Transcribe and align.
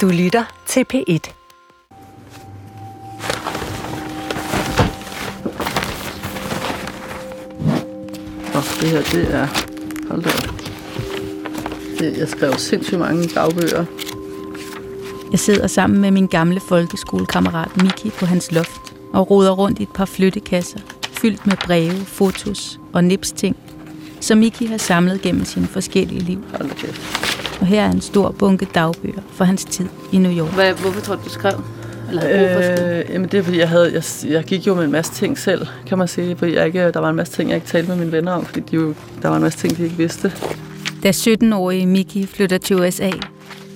Du 0.00 0.08
lytter 0.08 0.44
til 0.66 0.84
P1. 0.94 1.32
Og 8.54 8.62
det 8.80 8.90
her, 8.90 9.02
det 9.02 9.34
er... 9.34 9.46
Hold 10.08 10.22
da 10.22 10.30
op. 10.30 10.54
Det, 11.98 12.18
jeg 12.18 12.28
skrev 12.28 12.52
sindssygt 12.58 12.98
mange 12.98 13.28
dagbøger. 13.28 13.84
Jeg 15.30 15.38
sidder 15.40 15.66
sammen 15.66 16.00
med 16.00 16.10
min 16.10 16.26
gamle 16.26 16.60
folkeskolekammerat 16.60 17.82
Miki 17.82 18.10
på 18.10 18.26
hans 18.26 18.52
loft 18.52 18.94
og 19.12 19.30
roder 19.30 19.52
rundt 19.52 19.78
i 19.78 19.82
et 19.82 19.92
par 19.94 20.04
flyttekasser, 20.04 20.80
fyldt 21.12 21.46
med 21.46 21.56
breve, 21.64 22.04
fotos 22.04 22.80
og 22.92 23.04
nipsting, 23.04 23.56
som 24.20 24.38
Miki 24.38 24.66
har 24.66 24.78
samlet 24.78 25.22
gennem 25.22 25.44
sine 25.44 25.66
forskellige 25.66 26.20
liv. 26.20 26.44
Hold 26.50 26.68
da 26.68 26.74
kæft. 26.74 27.23
Og 27.60 27.66
her 27.66 27.82
er 27.84 27.90
en 27.90 28.00
stor 28.00 28.30
bunke 28.30 28.66
dagbøger 28.74 29.20
for 29.32 29.44
hans 29.44 29.64
tid 29.64 29.86
i 30.12 30.18
New 30.18 30.32
York. 30.38 30.54
Hvad, 30.54 30.74
hvorfor 30.74 31.00
tror 31.00 31.14
du, 31.14 31.20
du 31.24 31.28
skrev? 31.28 31.62
Eller? 32.08 32.98
Øh, 32.98 33.04
jamen 33.10 33.28
det 33.28 33.38
er 33.38 33.42
fordi, 33.42 33.58
jeg, 33.58 33.68
havde, 33.68 33.92
jeg, 33.92 34.02
jeg 34.30 34.44
gik 34.44 34.66
jo 34.66 34.74
med 34.74 34.84
en 34.84 34.92
masse 34.92 35.12
ting 35.12 35.38
selv, 35.38 35.66
kan 35.86 35.98
man 35.98 36.08
sige. 36.08 36.36
Fordi 36.36 36.54
jeg 36.54 36.66
ikke, 36.66 36.90
der 36.90 37.00
var 37.00 37.10
en 37.10 37.16
masse 37.16 37.32
ting, 37.32 37.50
jeg 37.50 37.56
ikke 37.56 37.66
talte 37.66 37.88
med 37.88 37.96
mine 37.96 38.12
venner 38.12 38.32
om, 38.32 38.44
fordi 38.44 38.60
de 38.60 38.76
jo, 38.76 38.94
der 39.22 39.28
var 39.28 39.36
en 39.36 39.42
masse 39.42 39.58
ting, 39.58 39.76
de 39.76 39.84
ikke 39.84 39.96
vidste. 39.96 40.32
Da 41.02 41.10
17-årige 41.10 41.86
Miki 41.86 42.26
flytter 42.26 42.58
til 42.58 42.76
USA, 42.76 43.10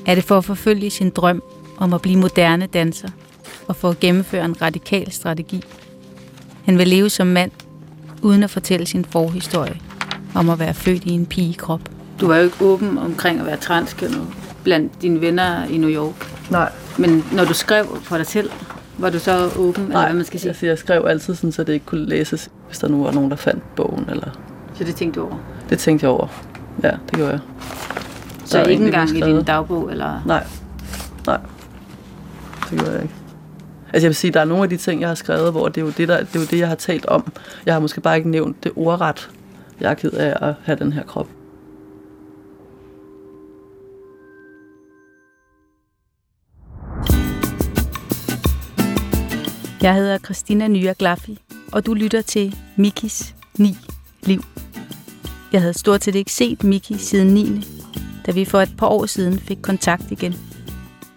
er 0.06 0.14
det 0.14 0.24
for 0.24 0.38
at 0.38 0.44
forfølge 0.44 0.90
sin 0.90 1.10
drøm 1.10 1.42
om 1.78 1.92
at 1.92 2.02
blive 2.02 2.18
moderne 2.18 2.66
danser 2.66 3.08
og 3.68 3.76
for 3.76 3.90
at 3.90 4.00
gennemføre 4.00 4.44
en 4.44 4.62
radikal 4.62 5.12
strategi. 5.12 5.62
Han 6.64 6.78
vil 6.78 6.88
leve 6.88 7.10
som 7.10 7.26
mand, 7.26 7.50
uden 8.22 8.42
at 8.42 8.50
fortælle 8.50 8.86
sin 8.86 9.04
forhistorie 9.04 9.80
om 10.34 10.50
at 10.50 10.58
være 10.58 10.74
født 10.74 11.04
i 11.04 11.10
en 11.10 11.26
pigekrop. 11.26 11.80
Du 12.20 12.26
var 12.26 12.36
jo 12.36 12.42
ikke 12.42 12.64
åben 12.64 12.98
omkring 12.98 13.40
at 13.40 13.46
være 13.46 13.56
transkønnet 13.56 14.26
blandt 14.64 15.02
dine 15.02 15.20
venner 15.20 15.64
i 15.64 15.76
New 15.76 15.90
York. 15.90 16.34
Nej, 16.50 16.72
Men 16.98 17.24
når 17.32 17.44
du 17.44 17.54
skrev 17.54 17.84
for 18.02 18.16
dig 18.16 18.26
selv, 18.26 18.50
var 18.98 19.10
du 19.10 19.18
så 19.18 19.50
åben, 19.58 19.84
eller 19.84 20.04
hvad 20.04 20.14
man 20.14 20.24
skal 20.24 20.40
sige? 20.40 20.50
Altså, 20.50 20.66
jeg 20.66 20.78
skrev 20.78 21.04
altid 21.08 21.34
sådan, 21.34 21.52
så 21.52 21.64
det 21.64 21.72
ikke 21.72 21.86
kunne 21.86 22.06
læses, 22.06 22.50
hvis 22.66 22.78
der 22.78 22.88
nu 22.88 23.04
var 23.04 23.12
nogen, 23.12 23.30
der 23.30 23.36
fandt 23.36 23.74
bogen. 23.76 24.06
Eller... 24.10 24.30
Så 24.74 24.84
det 24.84 24.96
tænkte 24.96 25.20
du 25.20 25.26
over? 25.26 25.36
Det 25.70 25.78
tænkte 25.78 26.04
jeg 26.04 26.10
over. 26.10 26.26
Ja, 26.82 26.90
det 26.90 27.12
gjorde 27.12 27.30
jeg. 27.30 27.40
Så 28.44 28.62
ikke 28.62 28.84
engang 28.84 29.16
i 29.16 29.20
din 29.20 29.44
dagbog, 29.44 29.90
eller? 29.90 30.22
Nej. 30.26 30.46
Nej. 31.26 31.38
Det 32.70 32.78
gjorde 32.78 32.92
jeg 32.92 33.02
ikke. 33.02 33.14
Altså 33.92 34.06
jeg 34.06 34.08
vil 34.08 34.16
sige, 34.16 34.32
der 34.32 34.40
er 34.40 34.44
nogle 34.44 34.62
af 34.62 34.70
de 34.70 34.76
ting, 34.76 35.00
jeg 35.00 35.08
har 35.08 35.14
skrevet, 35.14 35.52
hvor 35.52 35.68
det 35.68 35.80
er 35.80 35.84
jo 35.84 35.92
det, 35.96 36.08
der, 36.08 36.18
det, 36.18 36.36
er 36.36 36.40
jo 36.40 36.46
det 36.50 36.58
jeg 36.58 36.68
har 36.68 36.74
talt 36.74 37.06
om. 37.06 37.32
Jeg 37.66 37.74
har 37.74 37.80
måske 37.80 38.00
bare 38.00 38.16
ikke 38.16 38.30
nævnt 38.30 38.64
det 38.64 38.72
ordret. 38.76 39.30
Jeg 39.80 39.90
er 39.90 39.94
ked 39.94 40.10
af 40.10 40.48
at 40.48 40.54
have 40.64 40.78
den 40.78 40.92
her 40.92 41.02
krop. 41.02 41.28
Jeg 49.82 49.94
hedder 49.94 50.18
Christina 50.18 50.68
Nya 50.68 50.94
Glaffi, 50.98 51.38
og 51.72 51.86
du 51.86 51.94
lytter 51.94 52.22
til 52.22 52.56
Mikis 52.76 53.34
9 53.58 53.76
liv. 54.22 54.44
Jeg 55.52 55.60
havde 55.60 55.74
stort 55.74 56.04
set 56.04 56.14
ikke 56.14 56.32
set 56.32 56.64
Miki 56.64 56.98
siden 56.98 57.34
9. 57.34 57.66
da 58.26 58.32
vi 58.32 58.44
for 58.44 58.60
et 58.60 58.76
par 58.78 58.86
år 58.86 59.06
siden 59.06 59.38
fik 59.38 59.58
kontakt 59.62 60.10
igen. 60.10 60.34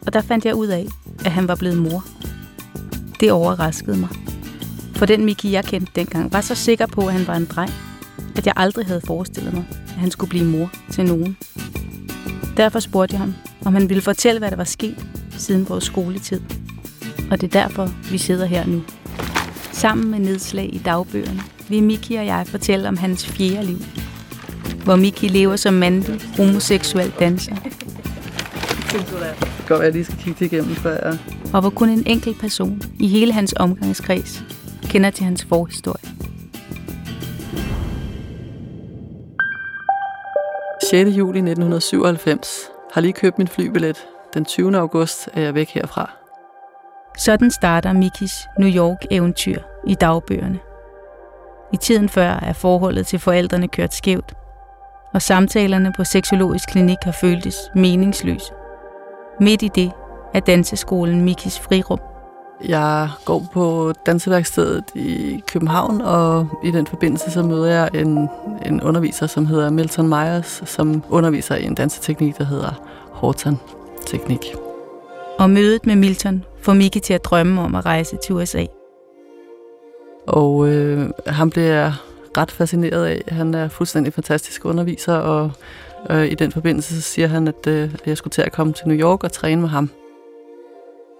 Og 0.05 0.13
der 0.13 0.21
fandt 0.21 0.45
jeg 0.45 0.55
ud 0.55 0.67
af, 0.67 0.87
at 1.25 1.31
han 1.31 1.47
var 1.47 1.55
blevet 1.55 1.77
mor. 1.77 2.05
Det 3.19 3.31
overraskede 3.31 3.97
mig. 3.97 4.09
For 4.95 5.05
den 5.05 5.25
Miki, 5.25 5.51
jeg 5.51 5.65
kendte 5.65 5.91
dengang, 5.95 6.33
var 6.33 6.41
så 6.41 6.55
sikker 6.55 6.85
på, 6.85 7.07
at 7.07 7.13
han 7.13 7.27
var 7.27 7.35
en 7.35 7.45
dreng, 7.45 7.71
at 8.35 8.45
jeg 8.45 8.53
aldrig 8.55 8.85
havde 8.85 9.01
forestillet 9.07 9.53
mig, 9.53 9.65
at 9.87 9.93
han 9.93 10.11
skulle 10.11 10.29
blive 10.29 10.45
mor 10.45 10.71
til 10.91 11.05
nogen. 11.05 11.37
Derfor 12.57 12.79
spurgte 12.79 13.13
jeg 13.13 13.19
ham, 13.19 13.33
om 13.65 13.73
han 13.73 13.89
ville 13.89 14.01
fortælle, 14.01 14.39
hvad 14.39 14.51
der 14.51 14.57
var 14.57 14.63
sket 14.63 15.05
siden 15.37 15.69
vores 15.69 15.83
skoletid. 15.83 16.41
Og 17.31 17.41
det 17.41 17.55
er 17.55 17.61
derfor, 17.61 17.89
vi 18.11 18.17
sidder 18.17 18.45
her 18.45 18.65
nu. 18.65 18.81
Sammen 19.71 20.11
med 20.11 20.19
nedslag 20.19 20.69
i 20.73 20.81
dagbøgerne 20.85 21.41
vil 21.69 21.83
Miki 21.83 22.15
og 22.15 22.25
jeg 22.25 22.47
fortælle 22.47 22.87
om 22.87 22.97
hans 22.97 23.27
fjerde 23.27 23.65
liv. 23.65 23.77
Hvor 24.83 24.95
Miki 24.95 25.27
lever 25.27 25.55
som 25.55 25.73
mandlig, 25.73 26.21
homoseksuel 26.37 27.13
danser, 27.19 27.55
Det 27.55 27.71
kan 29.07 29.07
godt 29.67 29.69
være, 29.69 29.79
at 29.79 29.83
jeg 29.83 29.91
lige 29.91 30.05
skal 30.05 30.17
kigge 30.17 30.39
det 30.39 30.51
igennem, 30.53 30.75
før 30.75 31.09
jeg... 31.09 31.17
og 31.53 31.61
hvor 31.61 31.69
kun 31.69 31.89
en 31.89 32.03
enkelt 32.07 32.39
person 32.39 32.81
i 32.99 33.07
hele 33.07 33.33
hans 33.33 33.53
omgangskreds 33.57 34.43
kender 34.83 35.09
til 35.09 35.23
hans 35.23 35.45
forhistorie. 35.45 36.11
6. 40.89 41.09
juli 41.17 41.39
1997. 41.39 42.71
Har 42.93 43.01
lige 43.01 43.13
købt 43.13 43.37
min 43.37 43.47
flybillet. 43.47 43.97
Den 44.33 44.45
20. 44.45 44.77
august 44.77 45.29
er 45.33 45.41
jeg 45.41 45.55
væk 45.55 45.69
herfra. 45.69 46.20
Sådan 47.17 47.51
starter 47.51 47.93
Mikis 47.93 48.47
New 48.59 48.69
York-eventyr 48.69 49.59
i 49.87 49.95
dagbøgerne. 49.95 50.59
I 51.73 51.77
tiden 51.77 52.09
før 52.09 52.29
er 52.29 52.53
forholdet 52.53 53.07
til 53.07 53.19
forældrene 53.19 53.67
kørt 53.67 53.93
skævt, 53.93 54.33
og 55.13 55.21
samtalerne 55.21 55.93
på 55.97 56.03
seksologisk 56.03 56.69
klinik 56.69 56.97
har 57.03 57.11
føltes 57.11 57.55
meningsløse. 57.75 58.53
Midt 59.39 59.61
i 59.61 59.69
det 59.75 59.91
er 60.33 60.39
danseskolen 60.39 61.21
Mikis 61.21 61.59
frirum. 61.59 61.99
Jeg 62.65 63.09
går 63.25 63.43
på 63.53 63.93
danseværkstedet 64.05 64.83
i 64.95 65.43
København, 65.47 66.01
og 66.01 66.47
i 66.63 66.71
den 66.71 66.87
forbindelse 66.87 67.31
så 67.31 67.43
møder 67.43 67.65
jeg 67.65 67.89
en, 67.93 68.29
en 68.65 68.81
underviser, 68.81 69.27
som 69.27 69.45
hedder 69.45 69.69
Milton 69.69 70.07
Myers, 70.07 70.63
som 70.65 71.03
underviser 71.09 71.55
i 71.55 71.65
en 71.65 71.75
danseteknik, 71.75 72.37
der 72.37 72.43
hedder 72.43 72.71
Horton-teknik. 73.11 74.45
Og 75.39 75.49
mødet 75.49 75.85
med 75.85 75.95
Milton 75.95 76.43
få 76.61 76.73
Miki 76.73 76.99
til 76.99 77.13
at 77.13 77.25
drømme 77.25 77.61
om 77.61 77.75
at 77.75 77.85
rejse 77.85 78.17
til 78.17 78.35
USA. 78.35 78.65
Og 80.27 80.67
øh, 80.67 81.09
ham 81.27 81.49
bliver 81.49 81.67
jeg 81.67 81.93
ret 82.37 82.51
fascineret 82.51 83.05
af. 83.05 83.21
Han 83.27 83.53
er 83.53 83.67
fuldstændig 83.67 84.13
fantastisk 84.13 84.65
underviser, 84.65 85.13
og 85.13 85.51
øh, 86.09 86.25
i 86.25 86.35
den 86.35 86.51
forbindelse 86.51 86.95
så 86.95 87.01
siger 87.01 87.27
han, 87.27 87.47
at 87.47 87.67
øh, 87.67 87.95
jeg 88.05 88.17
skulle 88.17 88.31
til 88.31 88.41
at 88.41 88.51
komme 88.51 88.73
til 88.73 88.87
New 88.87 88.97
York 88.97 89.23
og 89.23 89.31
træne 89.31 89.61
med 89.61 89.69
ham. 89.69 89.89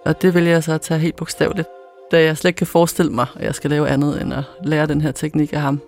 Og 0.04 0.22
det 0.22 0.34
vil 0.34 0.44
jeg 0.44 0.64
så 0.64 0.78
tage 0.78 1.00
helt 1.00 1.16
bogstaveligt, 1.16 1.68
da 2.12 2.22
jeg 2.22 2.36
slet 2.36 2.48
ikke 2.48 2.58
kan 2.58 2.66
forestille 2.66 3.12
mig, 3.12 3.26
at 3.36 3.44
jeg 3.44 3.54
skal 3.54 3.70
lave 3.70 3.88
andet 3.88 4.22
end 4.22 4.34
at 4.34 4.44
lære 4.64 4.86
den 4.86 5.00
her 5.00 5.12
teknik 5.12 5.52
af 5.52 5.60
ham. 5.60 5.80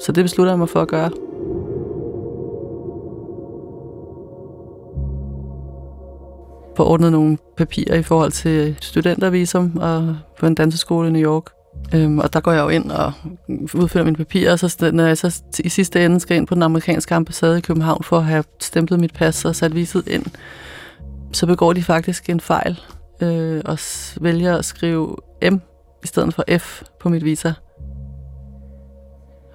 Så 0.00 0.12
det 0.12 0.24
beslutter 0.24 0.52
jeg 0.52 0.58
mig 0.58 0.68
for 0.68 0.82
at 0.82 0.88
gøre. 0.88 1.10
Få 6.78 6.84
ordnet 6.84 7.12
nogle 7.12 7.38
papirer 7.56 7.94
i 7.94 8.02
forhold 8.02 8.32
til 8.32 8.76
studentervisum 8.80 9.76
og 9.76 10.16
på 10.40 10.46
en 10.46 10.54
danseskole 10.54 11.08
i 11.08 11.12
New 11.12 11.22
York. 11.22 11.42
Øhm, 11.94 12.18
og 12.18 12.32
der 12.32 12.40
går 12.40 12.52
jeg 12.52 12.62
jo 12.62 12.68
ind 12.68 12.90
og 12.90 13.12
udfylder 13.74 14.04
mine 14.04 14.16
papirer, 14.16 14.52
og 14.52 14.58
så, 14.58 14.90
når 14.92 15.06
jeg 15.06 15.18
så 15.18 15.42
i 15.64 15.68
sidste 15.68 16.04
ende 16.04 16.20
skal 16.20 16.36
ind 16.36 16.46
på 16.46 16.54
den 16.54 16.62
amerikanske 16.62 17.14
ambassade 17.14 17.58
i 17.58 17.60
København 17.60 18.04
for 18.04 18.18
at 18.18 18.24
have 18.24 18.44
stemplet 18.60 19.00
mit 19.00 19.14
pas 19.14 19.44
og 19.44 19.56
sat 19.56 19.74
viset 19.74 20.08
ind, 20.08 20.24
så 21.32 21.46
begår 21.46 21.72
de 21.72 21.82
faktisk 21.82 22.30
en 22.30 22.40
fejl 22.40 22.80
øh, 23.22 23.62
og 23.64 23.78
vælger 24.20 24.56
at 24.56 24.64
skrive 24.64 25.16
M 25.42 25.54
i 26.04 26.06
stedet 26.06 26.34
for 26.34 26.44
F 26.58 26.82
på 27.00 27.08
mit 27.08 27.24
visa. 27.24 27.52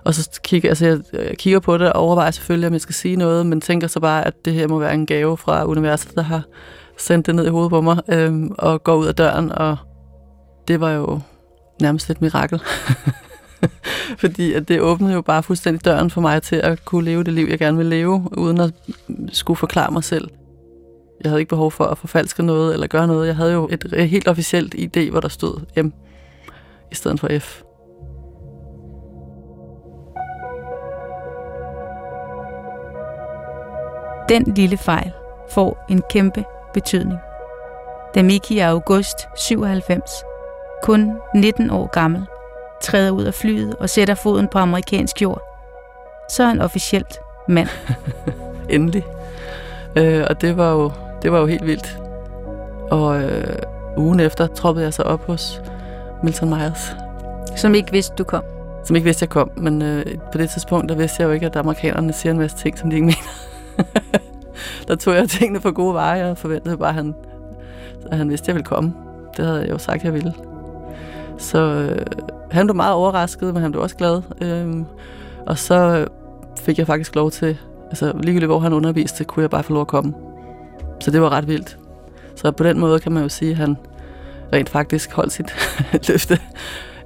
Og 0.05 0.13
så 0.13 0.39
kigger, 0.43 0.69
altså 0.69 0.85
jeg, 0.85 0.99
jeg 1.13 1.37
kigger 1.37 1.59
på 1.59 1.77
det 1.77 1.93
og 1.93 2.01
overvejer 2.01 2.31
selvfølgelig, 2.31 2.67
om 2.67 2.73
jeg 2.73 2.81
skal 2.81 2.95
sige 2.95 3.15
noget, 3.15 3.45
men 3.45 3.61
tænker 3.61 3.87
så 3.87 3.99
bare, 3.99 4.27
at 4.27 4.33
det 4.45 4.53
her 4.53 4.67
må 4.67 4.79
være 4.79 4.93
en 4.93 5.05
gave 5.05 5.37
fra 5.37 5.65
universet, 5.65 6.15
der 6.15 6.21
har 6.21 6.43
sendte 6.97 7.31
det 7.31 7.35
ned 7.35 7.45
i 7.45 7.49
hovedet 7.49 7.69
på 7.69 7.81
mig, 7.81 8.01
øhm, 8.07 8.55
og 8.57 8.83
går 8.83 8.95
ud 8.95 9.05
af 9.05 9.15
døren, 9.15 9.51
og 9.51 9.77
det 10.67 10.79
var 10.79 10.91
jo 10.91 11.19
nærmest 11.81 12.09
et 12.09 12.21
mirakel. 12.21 12.61
Fordi 14.23 14.53
at 14.53 14.67
det 14.67 14.81
åbnede 14.81 15.13
jo 15.13 15.21
bare 15.21 15.43
fuldstændig 15.43 15.85
døren 15.85 16.09
for 16.09 16.21
mig 16.21 16.41
til 16.41 16.55
at 16.55 16.85
kunne 16.85 17.05
leve 17.05 17.23
det 17.23 17.33
liv, 17.33 17.47
jeg 17.49 17.59
gerne 17.59 17.77
vil 17.77 17.85
leve, 17.85 18.29
uden 18.37 18.59
at 18.59 18.73
skulle 19.31 19.57
forklare 19.57 19.91
mig 19.91 20.03
selv. 20.03 20.29
Jeg 21.23 21.31
havde 21.31 21.41
ikke 21.41 21.49
behov 21.49 21.71
for 21.71 21.83
at 21.83 21.97
forfalske 21.97 22.43
noget 22.43 22.73
eller 22.73 22.87
gøre 22.87 23.07
noget. 23.07 23.27
Jeg 23.27 23.35
havde 23.35 23.53
jo 23.53 23.69
et 23.71 23.93
et 23.93 24.09
helt 24.09 24.27
officielt 24.27 24.73
ID, 24.73 25.09
hvor 25.11 25.19
der 25.19 25.27
stod 25.27 25.83
M 25.83 25.87
i 26.91 26.95
stedet 26.95 27.19
for 27.19 27.39
F. 27.39 27.61
Den 34.29 34.53
lille 34.55 34.77
fejl 34.77 35.11
får 35.51 35.85
en 35.89 36.01
kæmpe 36.09 36.43
betydning. 36.73 37.19
Da 38.15 38.21
Miki 38.21 38.55
i 38.55 38.59
august 38.59 39.27
97, 39.37 40.11
kun 40.83 41.11
19 41.35 41.69
år 41.69 41.87
gammel, 41.87 42.25
træder 42.81 43.11
ud 43.11 43.23
af 43.23 43.33
flyet 43.33 43.75
og 43.75 43.89
sætter 43.89 44.15
foden 44.15 44.47
på 44.47 44.57
amerikansk 44.59 45.21
jord, 45.21 45.41
så 46.29 46.43
er 46.43 46.47
han 46.47 46.61
officielt 46.61 47.19
mand. 47.47 47.67
Endelig. 48.69 49.03
Øh, 49.95 50.25
og 50.29 50.41
det 50.41 50.57
var, 50.57 50.71
jo, 50.71 50.91
det 51.21 51.31
var 51.31 51.39
jo 51.39 51.45
helt 51.45 51.65
vildt. 51.65 51.97
Og 52.91 53.21
øh, 53.23 53.55
ugen 53.97 54.19
efter 54.19 54.47
troppede 54.47 54.85
jeg 54.85 54.93
så 54.93 55.03
op 55.03 55.25
hos 55.27 55.61
Milton 56.23 56.49
Myers, 56.49 56.95
Som 57.55 57.75
ikke 57.75 57.91
vidste, 57.91 58.15
du 58.15 58.23
kom. 58.23 58.43
som 58.85 58.95
ikke 58.95 59.05
vidste, 59.05 59.23
jeg 59.23 59.29
kom. 59.29 59.51
Men 59.57 59.81
øh, 59.81 60.05
på 60.31 60.37
det 60.37 60.49
tidspunkt, 60.49 60.89
der 60.89 60.95
vidste 60.95 61.21
jeg 61.21 61.27
jo 61.27 61.31
ikke, 61.33 61.45
at 61.45 61.55
amerikanerne 61.55 62.13
siger 62.13 62.31
en 62.33 62.39
masse 62.39 62.57
ting, 62.57 62.79
som 62.79 62.89
de 62.89 62.95
ikke 62.95 63.05
mener. 63.05 63.29
der 64.87 64.95
tog 64.95 65.13
jeg 65.13 65.29
tingene 65.29 65.61
for 65.61 65.71
gode 65.71 65.93
varer. 65.93 66.15
Jeg 66.15 66.37
forventede 66.37 66.77
bare, 66.77 66.89
at 66.89 66.95
han 66.95 67.15
at 68.11 68.17
han 68.17 68.29
vidste, 68.29 68.43
at 68.43 68.47
jeg 68.47 68.55
ville 68.55 68.65
komme. 68.65 68.93
Det 69.37 69.45
havde 69.45 69.61
jeg 69.61 69.69
jo 69.69 69.77
sagt, 69.77 69.97
at 69.97 70.03
jeg 70.03 70.13
ville. 70.13 70.33
Så 71.37 71.59
øh, 71.59 72.05
han 72.51 72.67
blev 72.67 72.75
meget 72.75 72.93
overrasket, 72.93 73.53
men 73.53 73.61
han 73.63 73.71
blev 73.71 73.83
også 73.83 73.95
glad. 73.95 74.21
Øh, 74.41 74.85
og 75.47 75.57
så 75.57 76.07
fik 76.59 76.77
jeg 76.77 76.87
faktisk 76.87 77.15
lov 77.15 77.31
til, 77.31 77.57
altså 77.89 78.13
ligegyldigt 78.19 78.49
hvor 78.49 78.59
han 78.59 78.73
underviste, 78.73 79.23
kunne 79.23 79.41
jeg 79.41 79.49
bare 79.49 79.63
få 79.63 79.73
lov 79.73 79.81
at 79.81 79.87
komme. 79.87 80.13
Så 80.99 81.11
det 81.11 81.21
var 81.21 81.29
ret 81.29 81.47
vildt. 81.47 81.77
Så 82.35 82.51
på 82.51 82.63
den 82.63 82.79
måde 82.79 82.99
kan 82.99 83.11
man 83.11 83.23
jo 83.23 83.29
sige, 83.29 83.51
at 83.51 83.57
han 83.57 83.77
rent 84.53 84.69
faktisk 84.69 85.11
holdt 85.11 85.31
sit 85.33 85.53
løfte. 86.09 86.39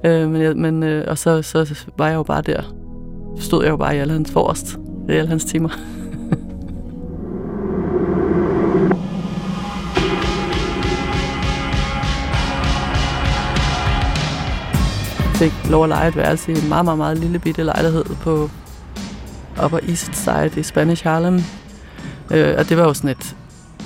Øh, 0.04 0.30
men 0.30 0.42
jeg, 0.42 0.56
men, 0.56 0.82
øh, 0.82 1.04
og 1.08 1.18
så, 1.18 1.42
så 1.42 1.84
var 1.98 2.08
jeg 2.08 2.14
jo 2.14 2.22
bare 2.22 2.42
der. 2.42 2.62
Stod 3.38 3.64
jeg 3.64 3.70
jo 3.70 3.76
bare 3.76 3.96
i 3.96 3.98
alle 3.98 4.12
hans 4.12 4.30
forrest, 4.30 4.78
i 5.08 5.12
alle 5.12 5.28
hans 5.28 5.44
timer. 5.44 5.68
Fik 15.38 15.70
lov 15.70 15.82
at 15.82 15.88
lege 15.88 16.08
et 16.08 16.16
værelse 16.16 16.52
i 16.52 16.58
en 16.58 16.68
meget, 16.68 16.84
meget, 16.84 16.98
meget 16.98 17.18
lille 17.18 17.38
bitte 17.38 17.62
lejlighed 17.62 18.04
på 18.04 18.50
Upper 19.64 19.78
East 19.88 20.16
Side 20.16 20.60
i 20.60 20.62
Spanish 20.62 21.04
Harlem. 21.04 21.40
Øh, 22.30 22.54
og 22.58 22.68
det 22.68 22.76
var 22.76 22.82
jo 22.82 22.94
sådan 22.94 23.10
et, 23.10 23.36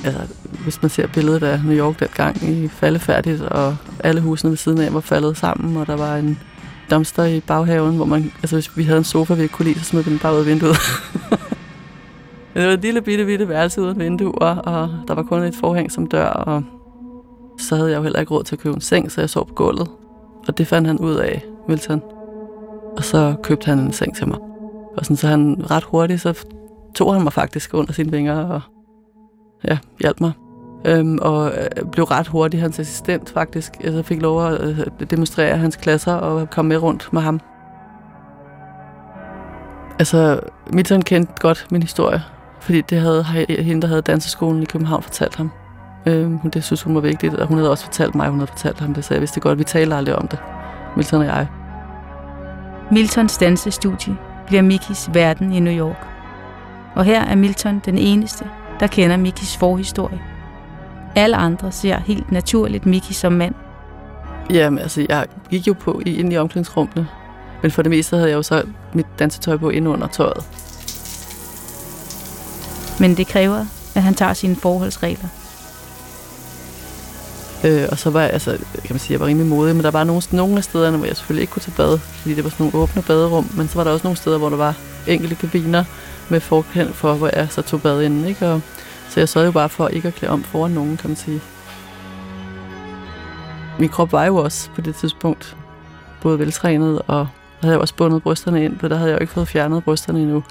altså, 0.04 0.20
hvis 0.62 0.82
man 0.82 0.90
ser 0.90 1.06
billedet 1.06 1.42
af 1.42 1.60
New 1.64 1.76
York 1.76 2.00
dengang 2.00 2.42
i 2.42 2.68
faldefærdigt, 2.68 3.42
og 3.42 3.76
alle 4.00 4.20
husene 4.20 4.50
ved 4.50 4.56
siden 4.56 4.80
af 4.80 4.94
var 4.94 5.00
faldet 5.00 5.36
sammen, 5.36 5.76
og 5.76 5.86
der 5.86 5.96
var 5.96 6.16
en 6.16 6.38
dumpster 6.90 7.24
i 7.24 7.40
baghaven, 7.40 7.96
hvor 7.96 8.04
man, 8.04 8.32
altså 8.36 8.56
hvis 8.56 8.76
vi 8.76 8.82
havde 8.82 8.98
en 8.98 9.04
sofa, 9.04 9.34
vi 9.34 9.42
ikke 9.42 9.54
kunne 9.54 9.66
lide, 9.66 9.78
så 9.78 9.84
smed 9.84 10.02
vi 10.02 10.10
den 10.10 10.18
bare 10.18 10.34
ud 10.34 10.38
af 10.38 10.46
vinduet. 10.46 10.76
det 12.54 12.66
var 12.66 12.72
et 12.72 12.82
lille 12.82 13.02
bitte, 13.02 13.24
bitte 13.24 13.48
værelse 13.48 13.82
uden 13.82 13.98
vinduer, 13.98 14.56
og 14.56 14.88
der 15.08 15.14
var 15.14 15.22
kun 15.22 15.42
et 15.42 15.56
forhæng 15.56 15.92
som 15.92 16.06
dør, 16.06 16.26
og 16.26 16.62
så 17.58 17.76
havde 17.76 17.90
jeg 17.90 17.96
jo 17.96 18.02
heller 18.02 18.20
ikke 18.20 18.34
råd 18.34 18.44
til 18.44 18.54
at 18.54 18.60
købe 18.60 18.74
en 18.74 18.80
seng, 18.80 19.12
så 19.12 19.20
jeg 19.20 19.30
sov 19.30 19.48
på 19.48 19.54
gulvet. 19.54 19.88
Og 20.48 20.58
det 20.58 20.66
fandt 20.66 20.88
han 20.88 20.98
ud 20.98 21.14
af, 21.14 21.44
Milton. 21.68 22.02
Og 22.96 23.04
så 23.04 23.34
købte 23.42 23.66
han 23.66 23.78
en 23.78 23.92
seng 23.92 24.16
til 24.16 24.28
mig. 24.28 24.38
Og 24.96 25.04
sådan, 25.04 25.16
så 25.16 25.26
han 25.28 25.70
ret 25.70 25.84
hurtigt, 25.84 26.20
så 26.20 26.46
tog 26.94 27.14
han 27.14 27.22
mig 27.22 27.32
faktisk 27.32 27.74
under 27.74 27.92
sine 27.92 28.10
vinger 28.10 28.44
og 28.44 28.60
ja, 29.68 29.78
hjalp 30.00 30.20
mig. 30.20 30.32
Øhm, 30.84 31.18
og 31.22 31.50
øh, 31.50 31.90
blev 31.92 32.04
ret 32.04 32.28
hurtigt 32.28 32.60
hans 32.60 32.78
assistent 32.78 33.30
faktisk. 33.30 33.72
Jeg 33.84 33.92
så 33.92 34.02
fik 34.02 34.22
lov 34.22 34.46
at 34.46 34.60
øh, 34.60 34.86
demonstrere 35.10 35.56
hans 35.56 35.76
klasser 35.76 36.12
og 36.12 36.50
komme 36.50 36.68
med 36.68 36.82
rundt 36.82 37.12
med 37.12 37.22
ham. 37.22 37.40
Altså, 39.98 40.40
Milton 40.72 41.02
kendte 41.02 41.32
godt 41.40 41.66
min 41.70 41.82
historie, 41.82 42.22
fordi 42.60 42.80
det 42.80 43.00
havde 43.00 43.24
hende, 43.48 43.82
der 43.82 43.88
havde 43.88 44.02
danseskolen 44.02 44.62
i 44.62 44.66
København, 44.66 45.02
fortalt 45.02 45.36
ham. 45.36 45.50
Øhm, 46.06 46.50
det 46.50 46.64
synes 46.64 46.82
hun 46.82 46.94
var 46.94 47.00
vigtigt, 47.00 47.34
og 47.34 47.46
hun 47.46 47.56
havde 47.58 47.70
også 47.70 47.84
fortalt 47.84 48.14
mig, 48.14 48.28
hun 48.28 48.38
havde 48.38 48.50
fortalt 48.50 48.80
ham 48.80 48.94
det, 48.94 49.04
så 49.04 49.14
jeg 49.14 49.20
vidste 49.20 49.40
godt, 49.40 49.58
vi 49.58 49.64
taler 49.64 49.96
aldrig 49.96 50.16
om 50.16 50.28
det, 50.28 50.38
Milton 50.96 51.20
og 51.20 51.26
jeg. 51.26 51.46
Miltons 52.90 53.38
dansestudie 53.38 54.16
bliver 54.46 54.62
Mikis 54.62 55.10
verden 55.12 55.52
i 55.52 55.60
New 55.60 55.72
York. 55.72 56.06
Og 56.94 57.04
her 57.04 57.24
er 57.24 57.36
Milton 57.36 57.82
den 57.84 57.98
eneste, 57.98 58.44
der 58.80 58.86
kender 58.86 59.16
Mikis 59.16 59.56
forhistorie. 59.56 60.20
Alle 61.16 61.36
andre 61.36 61.72
ser 61.72 61.98
helt 61.98 62.32
naturligt 62.32 62.86
Miki 62.86 63.14
som 63.14 63.32
mand. 63.32 63.54
Jamen, 64.50 64.78
altså, 64.78 65.06
jeg 65.08 65.26
gik 65.50 65.66
jo 65.66 65.72
på 65.72 66.00
ind 66.06 66.32
i 66.32 66.36
omklædningsrummene, 66.36 67.08
men 67.62 67.70
for 67.70 67.82
det 67.82 67.90
meste 67.90 68.16
havde 68.16 68.28
jeg 68.28 68.36
jo 68.36 68.42
så 68.42 68.62
mit 68.92 69.06
dansetøj 69.18 69.56
på 69.56 69.70
ind 69.70 69.88
under 69.88 70.06
tøjet. 70.06 70.44
Men 73.00 73.16
det 73.16 73.26
kræver, 73.26 73.66
at 73.94 74.02
han 74.02 74.14
tager 74.14 74.32
sine 74.32 74.56
forholdsregler 74.56 75.28
Øh, 77.64 77.88
og 77.90 77.98
så 77.98 78.10
var 78.10 78.20
jeg, 78.20 78.30
altså, 78.30 78.50
kan 78.74 78.94
man 78.94 78.98
sige, 78.98 79.12
jeg 79.12 79.20
var 79.20 79.26
rimelig 79.26 79.48
modig, 79.48 79.76
men 79.76 79.84
der 79.84 79.90
var 79.90 80.04
nogle, 80.04 80.22
nogle 80.32 80.56
af 80.56 80.64
stederne, 80.64 80.96
hvor 80.96 81.06
jeg 81.06 81.16
selvfølgelig 81.16 81.42
ikke 81.42 81.52
kunne 81.52 81.62
tage 81.62 81.76
bad, 81.76 81.98
fordi 81.98 82.34
det 82.34 82.44
var 82.44 82.50
sådan 82.50 82.66
nogle 82.66 82.78
åbne 82.78 83.02
baderum, 83.02 83.50
men 83.56 83.68
så 83.68 83.76
var 83.76 83.84
der 83.84 83.90
også 83.90 84.06
nogle 84.06 84.16
steder, 84.16 84.38
hvor 84.38 84.48
der 84.48 84.56
var 84.56 84.74
enkelte 85.06 85.34
kabiner 85.34 85.84
med 86.28 86.40
forkend 86.40 86.92
for, 86.92 87.14
hvor 87.14 87.30
jeg 87.36 87.48
så 87.50 87.62
tog 87.62 87.82
bad 87.82 88.02
inden, 88.02 88.24
ikke? 88.24 88.46
Og, 88.46 88.60
så 89.08 89.20
jeg 89.20 89.28
sørgede 89.28 89.46
jo 89.46 89.52
bare 89.52 89.68
for 89.68 89.88
ikke 89.88 90.08
at 90.08 90.14
klæde 90.14 90.32
om 90.32 90.42
foran 90.42 90.70
nogen, 90.70 90.96
kan 90.96 91.10
man 91.10 91.16
sige. 91.16 91.40
Min 93.78 93.88
krop 93.88 94.12
var 94.12 94.24
jo 94.24 94.36
også 94.36 94.70
på 94.74 94.80
det 94.80 94.94
tidspunkt 94.94 95.56
både 96.22 96.38
veltrænet, 96.38 97.02
og 97.06 97.28
der 97.60 97.66
havde 97.66 97.72
jeg 97.72 97.80
også 97.80 97.94
bundet 97.94 98.22
brysterne 98.22 98.64
ind, 98.64 98.78
for 98.78 98.88
der 98.88 98.96
havde 98.96 99.10
jeg 99.10 99.16
jo 99.16 99.20
ikke 99.20 99.32
fået 99.32 99.48
fjernet 99.48 99.84
brysterne 99.84 100.20
endnu. 100.20 100.44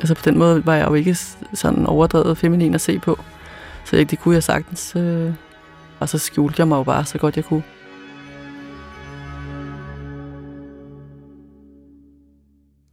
Altså 0.00 0.14
på 0.14 0.22
den 0.24 0.38
måde 0.38 0.66
var 0.66 0.74
jeg 0.74 0.88
jo 0.88 0.94
ikke 0.94 1.16
sådan 1.54 1.86
overdrevet 1.86 2.38
feminin 2.38 2.74
at 2.74 2.80
se 2.80 2.98
på. 2.98 3.18
Så 3.84 3.96
det 3.96 4.18
kunne 4.20 4.34
jeg 4.34 4.42
sagtens 4.42 4.96
øh, 4.96 5.32
og 6.00 6.08
så 6.08 6.18
skjulte 6.18 6.54
jeg 6.58 6.68
mig 6.68 6.76
jo 6.76 6.82
bare 6.82 7.04
så 7.04 7.18
godt 7.18 7.36
jeg 7.36 7.44
kunne. 7.44 7.62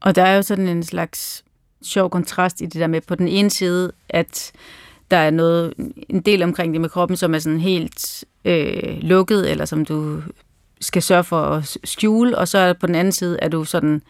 Og 0.01 0.15
der 0.15 0.23
er 0.23 0.35
jo 0.35 0.41
sådan 0.41 0.67
en 0.67 0.83
slags 0.83 1.43
sjov 1.81 2.09
kontrast 2.09 2.61
i 2.61 2.65
det 2.65 2.73
der 2.73 2.87
med 2.87 3.01
på 3.01 3.15
den 3.15 3.27
ene 3.27 3.49
side, 3.49 3.91
at 4.09 4.51
der 5.11 5.17
er 5.17 5.31
noget, 5.31 5.73
en 6.09 6.21
del 6.21 6.43
omkring 6.43 6.73
det 6.73 6.81
med 6.81 6.89
kroppen, 6.89 7.17
som 7.17 7.35
er 7.35 7.39
sådan 7.39 7.59
helt 7.59 8.25
øh, 8.45 8.97
lukket, 9.01 9.51
eller 9.51 9.65
som 9.65 9.85
du 9.85 10.21
skal 10.81 11.01
sørge 11.01 11.23
for 11.23 11.41
at 11.41 11.77
skjule, 11.83 12.37
og 12.37 12.47
så 12.47 12.57
er 12.57 12.73
på 12.73 12.87
den 12.87 12.95
anden 12.95 13.11
side, 13.11 13.39
er 13.41 13.49
du 13.49 13.63
sådan 13.63 14.01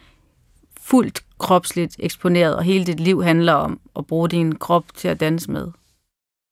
fuldt 0.82 1.24
kropsligt 1.38 1.96
eksponeret, 2.00 2.56
og 2.56 2.64
hele 2.64 2.86
dit 2.86 3.00
liv 3.00 3.24
handler 3.24 3.54
om 3.54 3.80
at 3.96 4.08
bruge 4.08 4.30
din 4.30 4.56
krop 4.56 4.86
til 4.96 5.08
at 5.08 5.20
danse 5.20 5.52
med. 5.52 5.68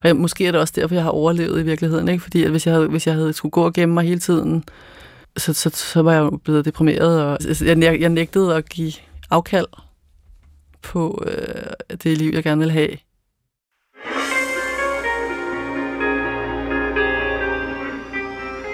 Og 0.04 0.16
måske 0.16 0.48
er 0.48 0.52
det 0.52 0.62
også 0.62 0.74
derfor, 0.76 0.96
jeg 0.96 1.04
har 1.04 1.12
overlevet 1.12 1.62
i 1.62 1.64
virkeligheden. 1.64 2.08
Ikke? 2.08 2.24
Fordi 2.24 2.44
at 2.44 2.52
hvis, 2.52 2.68
jeg 2.68 2.74
havde, 2.74 2.88
hvis 2.88 3.08
jeg 3.08 3.16
havde 3.16 3.34
skulle 3.34 3.52
gå 3.52 3.66
og 3.66 3.74
gemme 3.74 3.94
mig 3.94 4.04
hele 4.04 4.20
tiden, 4.20 4.64
så, 5.38 5.54
så, 5.54 5.70
så 5.74 6.02
var 6.02 6.14
jeg 6.14 6.20
jo 6.20 6.40
blevet 6.44 6.66
deprimeret. 6.66 7.24
Og 7.24 7.38
jeg, 7.62 8.02
jeg 8.02 8.10
nægtede 8.10 8.56
at 8.56 8.70
give 8.70 8.94
afkald 9.30 9.68
på 10.82 11.24
øh, 11.28 11.98
det 12.04 12.18
liv, 12.18 12.32
jeg 12.34 12.44
gerne 12.44 12.60
ville 12.60 12.74
have. 12.74 12.98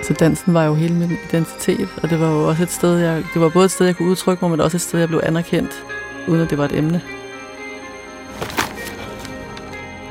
Så 0.04 0.14
dansen 0.14 0.54
var 0.54 0.66
jo 0.66 0.74
hele 0.74 0.94
min 0.94 1.12
identitet, 1.30 1.90
og 2.04 2.10
det 2.10 2.20
var 2.20 2.32
jo 2.32 2.48
også 2.48 2.64
et 2.64 2.72
sted, 2.72 2.98
jeg, 2.98 3.24
det 3.34 3.42
var 3.42 3.50
både 3.50 3.66
et 3.66 3.72
sted, 3.72 3.86
jeg 3.86 3.96
kunne 3.96 4.10
udtrykke 4.10 4.46
mig, 4.46 4.52
men 4.52 4.62
også 4.62 4.78
et 4.78 4.82
sted, 4.82 5.00
jeg 5.00 5.08
blev 5.08 5.22
anerkendt, 5.24 5.84
uden 6.28 6.42
at 6.42 6.50
det 6.50 6.58
var 6.58 6.66
et 6.66 6.78
emne. 6.78 7.02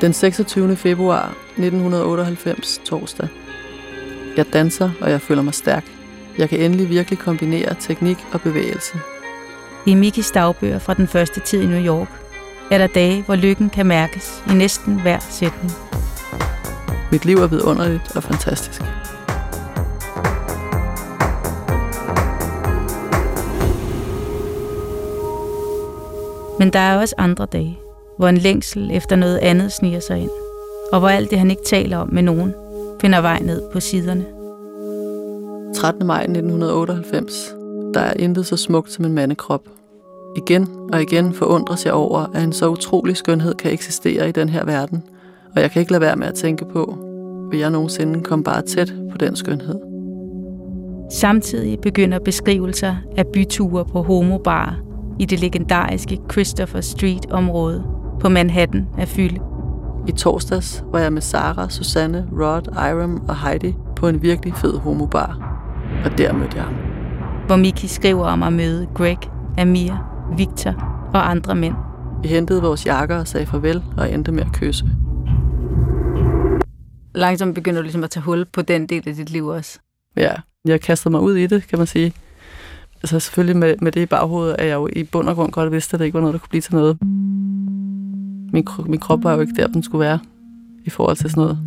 Den 0.01 0.13
26. 0.13 0.75
februar 0.75 1.35
1998, 1.57 2.81
torsdag. 2.85 3.27
Jeg 4.37 4.53
danser, 4.53 4.89
og 5.01 5.11
jeg 5.11 5.21
føler 5.21 5.41
mig 5.41 5.53
stærk. 5.53 5.85
Jeg 6.37 6.49
kan 6.49 6.59
endelig 6.59 6.89
virkelig 6.89 7.19
kombinere 7.19 7.75
teknik 7.79 8.17
og 8.33 8.41
bevægelse. 8.41 8.97
I 9.85 9.95
Mikis 9.95 10.31
dagbøger 10.31 10.79
fra 10.79 10.93
den 10.93 11.07
første 11.07 11.39
tid 11.39 11.61
i 11.61 11.65
New 11.65 11.85
York 11.85 12.07
er 12.71 12.77
der 12.77 12.87
dage, 12.87 13.23
hvor 13.23 13.35
lykken 13.35 13.69
kan 13.69 13.85
mærkes 13.85 14.43
i 14.49 14.53
næsten 14.53 15.01
hver 15.01 15.19
sætning. 15.19 15.71
Mit 17.11 17.25
liv 17.25 17.37
er 17.37 17.47
vidunderligt 17.47 18.15
og 18.15 18.23
fantastisk. 18.23 18.81
Men 26.59 26.73
der 26.73 26.79
er 26.79 26.99
også 26.99 27.15
andre 27.17 27.45
dage, 27.45 27.79
hvor 28.17 28.27
en 28.27 28.37
længsel 28.37 28.89
efter 28.93 29.15
noget 29.15 29.37
andet 29.37 29.71
sniger 29.71 29.99
sig 29.99 30.19
ind, 30.19 30.29
og 30.91 30.99
hvor 30.99 31.09
alt 31.09 31.29
det, 31.29 31.39
han 31.39 31.51
ikke 31.51 31.63
taler 31.65 31.97
om 31.97 32.09
med 32.13 32.23
nogen, 32.23 32.53
finder 33.01 33.21
vej 33.21 33.39
ned 33.39 33.61
på 33.73 33.79
siderne. 33.79 34.25
13. 35.75 36.07
maj 36.07 36.21
1998. 36.21 37.55
Der 37.93 37.99
er 37.99 38.13
intet 38.13 38.45
så 38.45 38.57
smukt 38.57 38.91
som 38.91 39.05
en 39.05 39.13
mandekrop. 39.13 39.61
Igen 40.37 40.67
og 40.93 41.01
igen 41.01 41.33
forundres 41.33 41.85
jeg 41.85 41.93
over, 41.93 42.25
at 42.33 42.43
en 42.43 42.53
så 42.53 42.69
utrolig 42.69 43.17
skønhed 43.17 43.55
kan 43.55 43.71
eksistere 43.71 44.29
i 44.29 44.31
den 44.31 44.49
her 44.49 44.65
verden, 44.65 45.03
og 45.55 45.61
jeg 45.61 45.71
kan 45.71 45.79
ikke 45.79 45.91
lade 45.91 46.01
være 46.01 46.15
med 46.15 46.27
at 46.27 46.33
tænke 46.33 46.65
på, 46.65 46.97
vil 47.51 47.59
jeg 47.59 47.69
nogensinde 47.69 48.23
komme 48.23 48.43
bare 48.43 48.61
tæt 48.61 48.93
på 49.11 49.17
den 49.17 49.35
skønhed. 49.35 49.75
Samtidig 51.11 51.79
begynder 51.79 52.19
beskrivelser 52.19 52.95
af 53.17 53.27
byture 53.27 53.85
på 53.85 54.01
homobarer 54.01 54.73
i 55.19 55.25
det 55.25 55.39
legendariske 55.39 56.19
Christopher 56.31 56.81
Street-område 56.81 57.83
på 58.19 58.29
Manhattan 58.29 58.87
at 58.97 59.07
fylde. 59.07 59.39
I 60.07 60.11
torsdags 60.11 60.83
var 60.91 60.99
jeg 60.99 61.13
med 61.13 61.21
Sara, 61.21 61.69
Susanne, 61.69 62.27
Rod, 62.31 62.61
Iram 62.73 63.23
og 63.27 63.37
Heidi 63.37 63.75
på 63.95 64.07
en 64.07 64.21
virkelig 64.21 64.53
fed 64.55 64.77
homobar. 64.77 65.59
Og 66.05 66.17
der 66.17 66.33
mødte 66.33 66.57
jeg 66.57 66.63
ham. 66.63 66.73
Hvor 67.47 67.55
Miki 67.55 67.87
skriver 67.87 68.25
om 68.25 68.43
at 68.43 68.53
møde 68.53 68.87
Greg, 68.93 69.17
Amir, 69.57 69.93
Victor 70.37 70.71
og 71.13 71.29
andre 71.29 71.55
mænd. 71.55 71.75
Vi 72.21 72.27
hentede 72.27 72.61
vores 72.61 72.85
jakker 72.85 73.19
og 73.19 73.27
sagde 73.27 73.45
farvel 73.45 73.83
og 73.97 74.13
endte 74.13 74.31
med 74.31 74.43
at 74.43 74.53
kysse. 74.53 74.85
Langsomt 77.15 77.55
begynder 77.55 77.79
du 77.79 77.83
ligesom 77.83 78.03
at 78.03 78.09
tage 78.09 78.23
hul 78.23 78.45
på 78.45 78.61
den 78.61 78.87
del 78.87 79.09
af 79.09 79.15
dit 79.15 79.29
liv 79.29 79.47
også. 79.47 79.79
Ja, 80.17 80.31
jeg 80.65 80.81
kastede 80.81 81.11
mig 81.11 81.21
ud 81.21 81.35
i 81.35 81.47
det, 81.47 81.67
kan 81.67 81.77
man 81.77 81.87
sige. 81.87 82.13
Altså 83.03 83.19
selvfølgelig 83.19 83.57
med, 83.57 83.75
med 83.81 83.91
det 83.91 84.01
i 84.01 84.05
baghovedet, 84.05 84.55
at 84.59 84.67
jeg 84.67 84.73
jo 84.73 84.89
i 84.93 85.03
bund 85.03 85.29
og 85.29 85.35
grund 85.35 85.51
godt 85.51 85.71
vidste, 85.71 85.95
at 85.95 85.99
det 85.99 86.05
ikke 86.05 86.13
var 86.13 86.21
noget, 86.21 86.33
der 86.33 86.39
kunne 86.39 86.49
blive 86.49 86.61
til 86.61 86.75
noget 86.75 86.97
min, 88.53 88.67
min 88.85 88.99
krop 88.99 89.23
var 89.23 89.33
jo 89.33 89.41
ikke 89.41 89.53
der, 89.55 89.67
den 89.67 89.83
skulle 89.83 89.99
være 90.05 90.19
i 90.85 90.89
forhold 90.89 91.17
til 91.17 91.29
sådan 91.29 91.41
noget. 91.41 91.57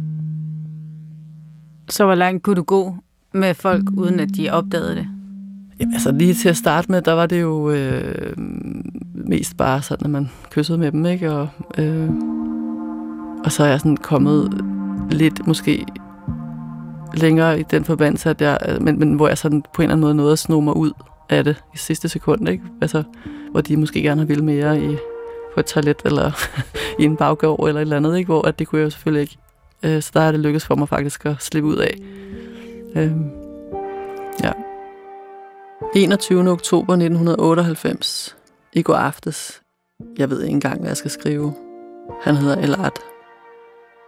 Så 1.88 2.04
hvor 2.04 2.14
langt 2.14 2.42
kunne 2.42 2.56
du 2.56 2.62
gå 2.62 2.96
med 3.34 3.54
folk, 3.54 3.84
uden 3.96 4.20
at 4.20 4.28
de 4.36 4.50
opdagede 4.50 4.94
det? 4.94 5.08
Jamen, 5.80 5.94
altså 5.94 6.12
lige 6.12 6.34
til 6.34 6.48
at 6.48 6.56
starte 6.56 6.90
med, 6.90 7.02
der 7.02 7.12
var 7.12 7.26
det 7.26 7.40
jo 7.40 7.70
øh, 7.70 8.32
mest 9.14 9.56
bare 9.56 9.82
sådan, 9.82 10.04
at 10.04 10.10
man 10.10 10.30
kyssede 10.50 10.78
med 10.78 10.92
dem, 10.92 11.06
ikke? 11.06 11.32
Og, 11.32 11.48
øh, 11.78 12.10
og 13.44 13.52
så 13.52 13.64
er 13.64 13.68
jeg 13.68 13.80
sådan 13.80 13.96
kommet 13.96 14.64
lidt 15.10 15.46
måske 15.46 15.86
længere 17.14 17.60
i 17.60 17.62
den 17.70 17.84
forbandelse, 17.84 18.30
at 18.30 18.40
jeg, 18.40 18.58
men, 18.80 18.98
men 18.98 19.14
hvor 19.14 19.28
jeg 19.28 19.38
sådan 19.38 19.62
på 19.74 19.82
en 19.82 19.84
eller 19.84 19.92
anden 19.92 20.00
måde 20.00 20.14
nåede 20.14 20.32
at 20.32 20.38
sno 20.38 20.60
mig 20.60 20.76
ud 20.76 20.92
af 21.28 21.44
det 21.44 21.64
i 21.74 21.76
sidste 21.76 22.08
sekund, 22.08 22.48
ikke? 22.48 22.64
Altså, 22.80 23.02
hvor 23.50 23.60
de 23.60 23.76
måske 23.76 24.02
gerne 24.02 24.20
har 24.20 24.26
ville 24.26 24.44
mere 24.44 24.84
i, 24.84 24.96
på 25.54 25.60
et 25.60 25.66
toilet, 25.66 26.02
eller 26.04 26.32
i 27.00 27.04
en 27.04 27.16
baggård, 27.16 27.68
eller 27.68 27.80
et 27.80 27.82
eller 27.82 27.96
andet, 27.96 28.18
ikke? 28.18 28.26
Hvor 28.26 28.46
at 28.48 28.58
det 28.58 28.66
kunne 28.66 28.78
jeg 28.78 28.84
jo 28.84 28.90
selvfølgelig 28.90 29.20
ikke. 29.20 29.38
Øh, 29.82 30.02
så 30.02 30.10
der 30.14 30.20
er 30.20 30.30
det 30.30 30.40
lykkedes 30.40 30.66
for 30.66 30.74
mig 30.74 30.88
faktisk 30.88 31.26
at 31.26 31.36
slippe 31.40 31.68
ud 31.68 31.76
af. 31.76 31.98
Øh, 32.96 33.12
ja. 34.42 34.52
21. 35.94 36.50
oktober 36.50 36.92
1998. 36.92 38.36
I 38.72 38.82
går 38.82 38.94
aftes. 38.94 39.62
Jeg 40.18 40.30
ved 40.30 40.42
ikke 40.42 40.52
engang, 40.52 40.80
hvad 40.80 40.90
jeg 40.90 40.96
skal 40.96 41.10
skrive. 41.10 41.54
Han 42.22 42.36
hedder 42.36 42.56
Elart. 42.56 42.98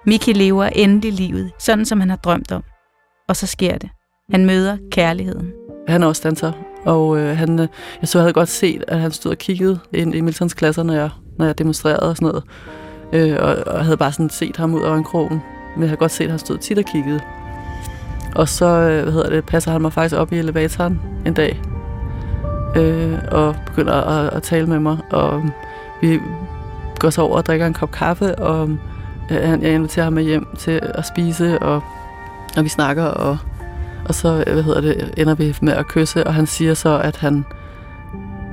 Miki 0.07 0.33
lever 0.33 0.65
endelig 0.65 1.13
livet, 1.13 1.51
sådan 1.59 1.85
som 1.85 2.01
han 2.01 2.11
har 2.11 2.17
drømt 2.17 2.53
om. 2.53 2.63
Og 3.29 3.37
så 3.37 3.47
sker 3.47 3.79
det. 3.79 3.91
Han 4.31 4.47
møder 4.47 4.77
kærligheden. 4.91 5.53
Han 5.89 6.03
er 6.03 6.07
også 6.07 6.23
danser, 6.25 6.53
og 6.85 7.19
øh, 7.19 7.37
han, 7.37 7.59
øh, 7.59 7.69
jeg 8.01 8.09
så 8.09 8.19
havde 8.19 8.33
godt 8.33 8.49
set, 8.49 8.85
at 8.89 9.01
han 9.01 9.11
stod 9.11 9.33
og 9.33 9.39
kiggede 9.39 9.79
ind 9.93 10.15
i 10.15 10.21
Miltons 10.21 10.55
klasser, 10.55 10.83
når 10.83 10.95
jeg, 10.95 11.11
når 11.39 11.47
jeg 11.47 11.59
demonstrerede 11.59 12.11
og 12.11 12.17
sådan 12.17 12.29
noget. 12.29 12.45
Øh, 13.13 13.37
og, 13.41 13.75
og 13.75 13.85
havde 13.85 13.97
bare 13.97 14.13
sådan 14.13 14.31
set 14.31 14.57
ham 14.57 14.75
ud 14.75 14.83
af 14.83 14.89
øjenkrogen. 14.89 15.43
Men 15.75 15.83
jeg 15.83 15.89
havde 15.89 15.99
godt 15.99 16.11
set, 16.11 16.25
at 16.25 16.31
han 16.31 16.39
stod 16.39 16.59
tit 16.59 16.79
og 16.79 16.85
kiggede. 16.85 17.21
Og 18.35 18.49
så, 18.49 18.67
øh, 18.67 19.03
hvad 19.03 19.13
hedder 19.13 19.31
det, 19.31 19.45
passer 19.45 19.73
han 19.73 19.83
mig 19.83 19.93
faktisk 19.93 20.17
op 20.17 20.33
i 20.33 20.39
elevatoren 20.39 21.01
en 21.27 21.35
dag. 21.35 21.63
Øh, 22.77 23.19
og 23.31 23.57
begynder 23.67 23.95
at, 23.95 24.33
at 24.33 24.43
tale 24.43 24.67
med 24.67 24.79
mig. 24.79 24.99
Og 25.11 25.39
øh, 25.39 25.45
vi 26.01 26.21
går 26.99 27.11
så 27.11 27.23
over 27.23 27.37
og 27.37 27.47
drikker 27.47 27.67
en 27.67 27.75
kop 27.75 27.91
kaffe, 27.91 28.35
og 28.39 28.69
øh, 29.31 29.37
jeg 29.37 29.75
inviterer 29.75 30.05
ham 30.05 30.13
med 30.13 30.23
hjem 30.23 30.47
til 30.59 30.81
at 30.83 31.07
spise, 31.07 31.59
og, 31.59 31.83
og 32.57 32.65
vi 32.65 32.69
snakker, 32.69 33.05
og 33.05 33.39
og 34.05 34.15
så 34.15 34.45
øh, 34.47 34.53
hvad 34.53 34.63
hedder 34.63 34.81
det, 34.81 35.15
ender 35.17 35.35
vi 35.35 35.57
med 35.63 35.73
at 35.73 35.87
kysse, 35.87 36.27
og 36.27 36.35
han 36.35 36.47
siger 36.47 36.75
så, 36.75 36.99
at 36.99 37.17
han, 37.17 37.45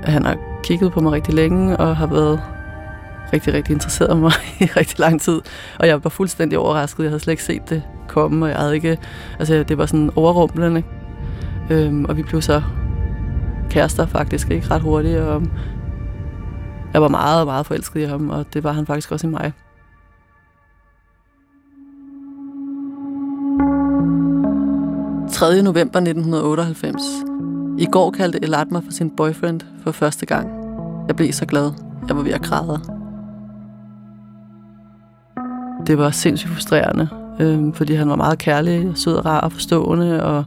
at 0.04 0.14
han 0.14 0.26
har 0.26 0.38
kigget 0.64 0.92
på 0.92 1.00
mig 1.00 1.12
rigtig 1.12 1.34
længe, 1.34 1.78
og 1.78 1.98
har 1.98 2.08
været 2.08 2.42
rigtig, 3.34 3.54
rigtig 3.54 3.74
interesseret 3.74 4.18
i 4.18 4.20
mig 4.20 4.32
i 4.60 4.66
rigtig 4.66 5.00
lang 5.00 5.22
tid. 5.22 5.42
Og 5.80 5.88
jeg 5.88 6.04
var 6.04 6.10
fuldstændig 6.10 6.60
overrasket. 6.60 7.04
Jeg 7.04 7.10
havde 7.10 7.20
slet 7.20 7.34
ikke 7.34 7.44
set 7.44 7.70
det 7.70 7.84
komme, 8.08 8.46
og 8.46 8.50
jeg 8.50 8.58
havde 8.58 8.76
ikke... 8.76 8.98
Altså, 9.40 9.64
det 9.64 9.78
var 9.78 9.86
sådan 9.86 10.12
overrumplende. 10.16 10.84
Øhm, 11.70 12.06
og 12.06 12.18
vi 12.18 12.24
blev 12.24 12.42
så 12.42 12.62
kærester 13.70 14.06
faktisk, 14.06 14.52
ikke 14.52 14.68
ret 14.72 14.82
hurtigt, 14.82 15.20
og 15.20 15.44
jeg 16.94 17.02
var 17.02 17.08
meget, 17.08 17.48
meget 17.48 17.66
forelsket 17.66 18.02
i 18.02 18.04
ham, 18.04 18.30
og 18.30 18.46
det 18.54 18.64
var 18.64 18.72
han 18.72 18.86
faktisk 18.86 19.12
også 19.12 19.28
i 19.28 19.30
mig. 19.30 19.54
3. 25.32 25.62
november 25.62 26.00
1998. 26.00 27.04
I 27.78 27.86
går 27.92 28.12
kaldte 28.12 28.44
Elad 28.44 28.66
mig 28.66 28.84
for 28.84 28.92
sin 28.92 29.10
boyfriend 29.10 29.62
for 29.84 29.92
første 29.92 30.26
gang. 30.26 30.50
Jeg 31.08 31.16
blev 31.16 31.34
så 31.34 31.46
glad. 31.46 31.72
Jeg 32.08 32.16
var 32.16 32.22
ved 32.22 32.32
at 32.32 32.42
græde. 32.42 32.99
Det 35.88 35.98
var 35.98 36.12
sindssygt 36.12 36.52
frustrerende, 36.52 37.08
øh, 37.40 37.74
fordi 37.74 37.94
han 37.94 38.10
var 38.10 38.16
meget 38.16 38.38
kærlig, 38.38 38.92
sød 38.96 39.16
og 39.16 39.26
rar 39.26 39.42
og 39.42 39.52
forstående, 39.52 40.24
og 40.24 40.46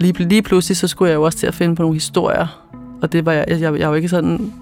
lige, 0.00 0.28
lige 0.28 0.42
pludselig 0.42 0.76
så 0.76 0.88
skulle 0.88 1.10
jeg 1.10 1.16
jo 1.16 1.22
også 1.22 1.38
til 1.38 1.46
at 1.46 1.54
finde 1.54 1.76
på 1.76 1.82
nogle 1.82 1.94
historier, 1.94 2.66
og 3.02 3.12
det 3.12 3.26
var 3.26 3.32
jeg, 3.32 3.44
jeg, 3.48 3.60
jeg, 3.60 3.78
jeg 3.78 3.90
var 3.90 3.96
ikke 3.96 4.08
sådan, 4.08 4.52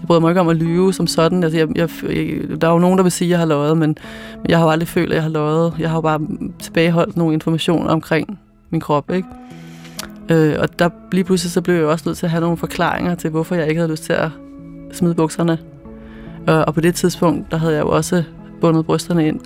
jeg 0.00 0.06
bryder 0.06 0.20
mig 0.20 0.30
ikke 0.30 0.40
om 0.40 0.48
at 0.48 0.56
lyve 0.56 0.92
som 0.92 1.06
sådan. 1.06 1.44
Altså, 1.44 1.58
jeg, 1.58 1.68
jeg, 1.76 1.88
der 2.60 2.68
er 2.68 2.72
jo 2.72 2.78
nogen, 2.78 2.98
der 2.98 3.02
vil 3.02 3.12
sige, 3.12 3.26
at 3.26 3.30
jeg 3.30 3.38
har 3.38 3.46
løjet, 3.46 3.78
men 3.78 3.96
jeg 4.48 4.58
har 4.58 4.64
jo 4.64 4.70
aldrig 4.70 4.88
følt, 4.88 5.10
at 5.10 5.14
jeg 5.14 5.22
har 5.22 5.30
løjet. 5.30 5.74
Jeg 5.78 5.88
har 5.90 5.96
jo 5.96 6.00
bare 6.00 6.20
tilbageholdt 6.58 7.16
nogle 7.16 7.34
informationer 7.34 7.90
omkring 7.90 8.38
min 8.70 8.80
krop, 8.80 9.10
ikke? 9.10 9.28
Øh, 10.28 10.56
og 10.60 10.78
der 10.78 10.88
lige 11.12 11.24
pludselig 11.24 11.52
så 11.52 11.60
blev 11.60 11.74
jeg 11.74 11.84
også 11.84 12.02
nødt 12.06 12.18
til 12.18 12.26
at 12.26 12.30
have 12.30 12.40
nogle 12.40 12.56
forklaringer 12.56 13.14
til, 13.14 13.30
hvorfor 13.30 13.54
jeg 13.54 13.68
ikke 13.68 13.78
havde 13.78 13.90
lyst 13.90 14.04
til 14.04 14.12
at 14.12 14.28
smide 14.92 15.14
bukserne. 15.14 15.58
Øh, 16.48 16.58
og 16.66 16.74
på 16.74 16.80
det 16.80 16.94
tidspunkt, 16.94 17.50
der 17.50 17.56
havde 17.56 17.74
jeg 17.74 17.80
jo 17.80 17.88
også 17.88 18.22
bundet 18.60 18.86
brysterne 18.86 19.28
ind. 19.28 19.40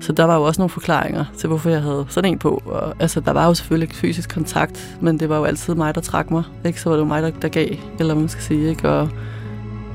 Så 0.00 0.12
der 0.12 0.24
var 0.24 0.36
jo 0.36 0.42
også 0.42 0.60
nogle 0.60 0.70
forklaringer 0.70 1.24
til, 1.38 1.48
hvorfor 1.48 1.70
jeg 1.70 1.82
havde 1.82 2.06
sådan 2.08 2.30
en 2.30 2.38
på. 2.38 2.62
Og, 2.66 2.94
altså, 3.00 3.20
der 3.20 3.32
var 3.32 3.46
jo 3.46 3.54
selvfølgelig 3.54 3.84
ikke 3.84 3.96
fysisk 3.96 4.34
kontakt, 4.34 4.98
men 5.00 5.20
det 5.20 5.28
var 5.28 5.36
jo 5.36 5.44
altid 5.44 5.74
mig, 5.74 5.94
der 5.94 6.00
trak 6.00 6.30
mig. 6.30 6.42
Ikke? 6.64 6.80
Så 6.80 6.88
var 6.88 6.96
det 6.96 7.02
jo 7.02 7.08
mig, 7.08 7.22
der, 7.22 7.30
der 7.30 7.48
gav, 7.48 7.68
eller 7.98 8.14
hvad 8.14 8.22
man 8.22 8.28
skal 8.28 8.42
sige. 8.42 8.68
Ikke? 8.68 8.88
Og 8.88 9.08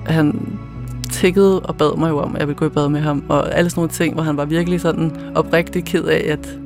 han 0.05 0.57
tikkede 1.11 1.59
og 1.59 1.75
bad 1.75 1.97
mig 1.97 2.09
jo 2.09 2.19
om, 2.19 2.35
at 2.35 2.39
jeg 2.39 2.47
ville 2.47 2.57
gå 2.57 2.65
i 2.65 2.69
bad 2.69 2.89
med 2.89 3.01
ham. 3.01 3.23
Og 3.29 3.55
alle 3.55 3.69
sådan 3.69 3.79
nogle 3.79 3.91
ting, 3.91 4.13
hvor 4.13 4.23
han 4.23 4.37
var 4.37 4.45
virkelig 4.45 4.81
sådan 4.81 5.11
oprigtig 5.35 5.85
ked 5.85 6.03
af, 6.03 6.25
at 6.29 6.59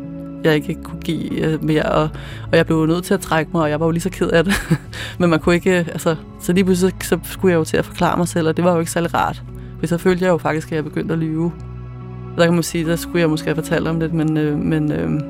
jeg 0.43 0.55
ikke 0.55 0.83
kunne 0.83 1.01
give 1.01 1.45
øh, 1.45 1.63
mere, 1.63 1.83
og, 1.83 2.09
og 2.51 2.57
jeg 2.57 2.65
blev 2.65 2.85
nødt 2.85 3.03
til 3.03 3.13
at 3.13 3.19
trække 3.19 3.51
mig, 3.53 3.61
og 3.61 3.69
jeg 3.69 3.79
var 3.79 3.85
jo 3.85 3.91
lige 3.91 4.01
så 4.01 4.09
ked 4.09 4.29
af 4.29 4.43
det. 4.43 4.53
Men 5.19 5.29
man 5.29 5.39
kunne 5.39 5.55
ikke, 5.55 5.79
øh, 5.79 5.87
altså, 5.87 6.15
så 6.41 6.53
lige 6.53 6.63
pludselig 6.63 6.93
så 7.01 7.19
skulle 7.23 7.51
jeg 7.51 7.59
jo 7.59 7.63
til 7.63 7.77
at 7.77 7.85
forklare 7.85 8.17
mig 8.17 8.27
selv, 8.27 8.47
og 8.47 8.57
det 8.57 8.65
var 8.65 8.73
jo 8.73 8.79
ikke 8.79 8.91
særlig 8.91 9.13
rart. 9.13 9.43
For 9.79 9.87
så 9.87 9.97
følte 9.97 10.25
jeg 10.25 10.31
jo 10.31 10.37
faktisk, 10.37 10.71
at 10.71 10.75
jeg 10.75 10.83
begyndte 10.83 11.13
at 11.13 11.19
lyve. 11.19 11.51
Der 12.37 12.45
kan 12.45 12.53
man 12.53 12.63
sige, 12.63 12.85
der 12.85 12.95
skulle 12.95 13.19
jeg 13.21 13.29
måske 13.29 13.45
have 13.45 13.55
fortalt 13.55 13.87
om 13.87 13.99
det, 13.99 14.13
men, 14.13 14.37
øh, 14.37 14.57
men 14.57 14.91
øh, 14.91 15.21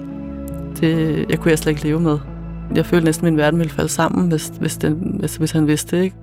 det 0.80 1.26
jeg 1.30 1.40
kunne 1.40 1.50
jeg 1.50 1.60
slet 1.60 1.72
ikke 1.72 1.84
leve 1.84 2.00
med. 2.00 2.20
Jeg 2.76 2.86
følte 2.86 3.06
næsten, 3.06 3.28
at 3.28 3.34
min 3.34 3.38
verden 3.38 3.60
ville 3.60 3.74
falde 3.74 3.90
sammen, 3.90 4.28
hvis, 4.30 4.48
hvis, 4.60 4.78
den, 4.78 5.16
hvis, 5.20 5.36
hvis 5.36 5.52
han 5.52 5.68
vidste 5.68 5.98
det, 5.98 6.04
ikke? 6.04 6.16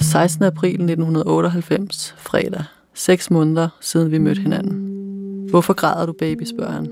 16. 0.00 0.44
april 0.44 0.70
1998, 0.70 2.14
fredag. 2.18 2.64
Seks 2.94 3.30
måneder 3.30 3.68
siden 3.80 4.10
vi 4.10 4.18
mødte 4.18 4.40
hinanden. 4.40 4.96
Hvorfor 5.50 5.72
græder 5.74 6.06
du, 6.06 6.12
baby, 6.18 6.42
spørger 6.42 6.72
han. 6.72 6.90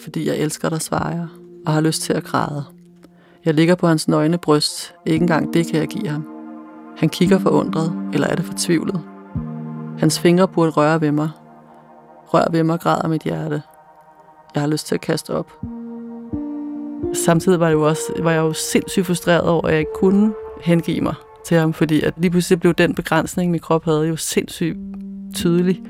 Fordi 0.00 0.28
jeg 0.28 0.36
elsker 0.36 0.68
dig, 0.68 0.82
svarer 0.82 1.14
jeg, 1.14 1.26
og 1.66 1.72
har 1.72 1.80
lyst 1.80 2.02
til 2.02 2.12
at 2.12 2.24
græde. 2.24 2.75
Jeg 3.46 3.54
ligger 3.54 3.74
på 3.74 3.86
hans 3.86 4.08
nøgne 4.08 4.38
bryst. 4.38 4.94
Ikke 5.06 5.22
engang 5.22 5.54
det 5.54 5.66
kan 5.66 5.80
jeg 5.80 5.88
give 5.88 6.08
ham. 6.08 6.26
Han 6.96 7.08
kigger 7.08 7.38
forundret, 7.38 7.92
eller 8.12 8.26
er 8.26 8.34
det 8.34 8.44
fortvivlet? 8.44 9.00
Hans 9.98 10.20
fingre 10.20 10.48
burde 10.48 10.70
røre 10.70 11.00
ved 11.00 11.12
mig. 11.12 11.30
Rør 12.26 12.44
ved 12.50 12.62
mig, 12.62 12.80
græder 12.80 13.08
mit 13.08 13.22
hjerte. 13.22 13.62
Jeg 14.54 14.62
har 14.62 14.68
lyst 14.68 14.86
til 14.86 14.94
at 14.94 15.00
kaste 15.00 15.30
op. 15.30 15.52
Samtidig 17.14 17.60
var, 17.60 17.66
det 17.66 17.72
jo 17.72 17.88
også, 17.88 18.02
var 18.18 18.30
jeg 18.30 18.40
jo 18.40 18.52
sindssygt 18.52 19.06
frustreret 19.06 19.48
over, 19.48 19.66
at 19.66 19.72
jeg 19.72 19.80
ikke 19.80 19.92
kunne 19.94 20.32
hengive 20.60 21.00
mig 21.00 21.14
til 21.46 21.56
ham, 21.56 21.72
fordi 21.72 22.02
at 22.02 22.14
lige 22.16 22.30
pludselig 22.30 22.60
blev 22.60 22.74
den 22.74 22.94
begrænsning, 22.94 23.50
min 23.50 23.60
krop 23.60 23.84
havde, 23.84 24.08
jo 24.08 24.16
sindssygt 24.16 24.78
tydelig. 25.34 25.82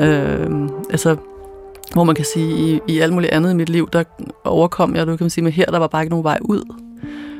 Øh, 0.00 0.68
altså, 0.90 1.16
hvor 1.92 2.04
man 2.04 2.14
kan 2.14 2.24
sige, 2.24 2.74
i, 2.74 2.80
i 2.88 2.98
alt 2.98 3.12
muligt 3.12 3.32
andet 3.32 3.50
i 3.50 3.54
mit 3.54 3.68
liv, 3.68 3.88
der 3.92 4.04
overkom 4.44 4.96
jeg, 4.96 5.06
du 5.06 5.16
kan 5.16 5.24
man 5.24 5.30
sige, 5.30 5.44
men 5.44 5.52
her, 5.52 5.66
der 5.66 5.78
var 5.78 5.86
bare 5.86 6.02
ikke 6.02 6.10
nogen 6.10 6.24
vej 6.24 6.38
ud. 6.40 6.74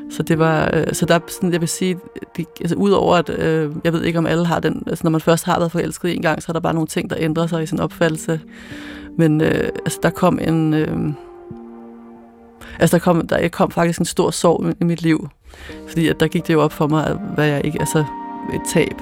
Så 0.09 0.23
det 0.23 0.39
var, 0.39 0.69
øh, 0.73 0.93
så 0.93 1.05
der, 1.05 1.19
sådan, 1.27 1.51
jeg 1.51 1.61
vil 1.61 1.69
sige, 1.69 1.97
det, 2.37 2.45
altså 2.61 2.75
udover 2.75 3.15
at, 3.15 3.29
øh, 3.29 3.71
jeg 3.83 3.93
ved 3.93 4.03
ikke 4.03 4.19
om 4.19 4.25
alle 4.25 4.45
har 4.45 4.59
den, 4.59 4.83
altså 4.87 5.03
når 5.03 5.11
man 5.11 5.21
først 5.21 5.45
har 5.45 5.59
været 5.59 5.71
forelsket 5.71 6.15
en 6.15 6.21
gang, 6.21 6.43
så 6.43 6.45
er 6.49 6.53
der 6.53 6.59
bare 6.59 6.73
nogle 6.73 6.87
ting, 6.87 7.09
der 7.09 7.15
ændrer 7.19 7.47
sig 7.47 7.63
i 7.63 7.65
sin 7.65 7.79
opfattelse. 7.79 8.39
Men 9.17 9.41
øh, 9.41 9.69
altså 9.85 9.99
der 10.03 10.09
kom 10.09 10.39
en, 10.41 10.73
øh, 10.73 11.13
altså 12.79 12.97
der 12.97 13.03
kom, 13.03 13.27
der 13.27 13.47
kom 13.47 13.71
faktisk 13.71 13.99
en 13.99 14.05
stor 14.05 14.31
sorg 14.31 14.73
i 14.81 14.83
mit 14.83 15.01
liv, 15.01 15.29
fordi 15.87 16.07
at 16.07 16.19
der 16.19 16.27
gik 16.27 16.47
det 16.47 16.53
jo 16.53 16.61
op 16.61 16.73
for 16.73 16.87
mig, 16.87 17.07
at, 17.07 17.17
hvad 17.35 17.47
jeg 17.47 17.65
ikke, 17.65 17.79
altså 17.79 18.05
et 18.53 18.61
tab 18.73 19.01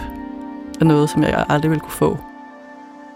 af 0.80 0.86
noget, 0.86 1.10
som 1.10 1.24
jeg 1.24 1.46
aldrig 1.50 1.72
ville 1.72 1.82
kunne 1.82 1.92
få. 1.92 2.18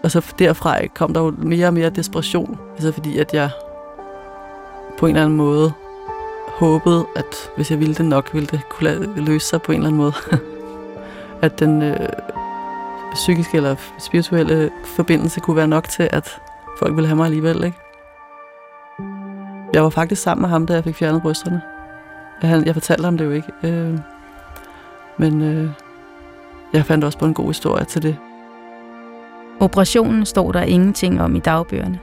Og 0.06 0.12
så 0.12 0.34
derfra 0.38 0.86
kom 0.94 1.14
der 1.14 1.20
jo 1.20 1.34
mere 1.38 1.66
og 1.66 1.74
mere 1.74 1.90
desperation. 1.90 2.58
Altså 2.72 2.92
fordi 2.92 3.18
at 3.18 3.34
jeg 3.34 3.50
på 4.98 5.06
en 5.06 5.10
eller 5.10 5.24
anden 5.24 5.36
måde 5.36 5.72
håbede, 6.48 7.06
at 7.16 7.50
hvis 7.56 7.70
jeg 7.70 7.80
ville 7.80 7.94
det 7.94 8.04
nok, 8.04 8.34
ville 8.34 8.46
det 8.46 8.60
kunne 8.68 9.14
løse 9.16 9.46
sig 9.46 9.62
på 9.62 9.72
en 9.72 9.78
eller 9.78 9.88
anden 9.88 9.98
måde. 9.98 10.12
at 11.42 11.60
den 11.60 11.82
øh, 11.82 12.08
psykiske 13.14 13.56
eller 13.56 13.76
spirituelle 13.98 14.70
forbindelse 14.84 15.40
kunne 15.40 15.56
være 15.56 15.68
nok 15.68 15.88
til, 15.88 16.08
at 16.12 16.40
folk 16.78 16.96
ville 16.96 17.08
have 17.08 17.16
mig 17.16 17.24
alligevel, 17.24 17.64
ikke? 17.64 17.78
Jeg 19.72 19.82
var 19.82 19.90
faktisk 19.90 20.22
sammen 20.22 20.42
med 20.42 20.48
ham, 20.48 20.66
da 20.66 20.74
jeg 20.74 20.84
fik 20.84 20.94
fjernet 20.94 21.22
brysterne. 21.22 21.62
Jeg, 22.42 22.62
jeg 22.66 22.74
fortalte 22.74 23.04
ham 23.04 23.18
det 23.18 23.24
jo 23.24 23.30
ikke. 23.30 23.52
Øh, 23.62 23.98
men 25.16 25.42
øh, 25.42 25.70
jeg 26.72 26.84
fandt 26.84 27.04
også 27.04 27.18
på 27.18 27.24
en 27.24 27.34
god 27.34 27.46
historie 27.46 27.84
til 27.84 28.02
det. 28.02 28.16
Operationen 29.60 30.26
står 30.26 30.52
der 30.52 30.62
ingenting 30.62 31.22
om 31.22 31.36
i 31.36 31.38
dagbøgerne. 31.38 32.00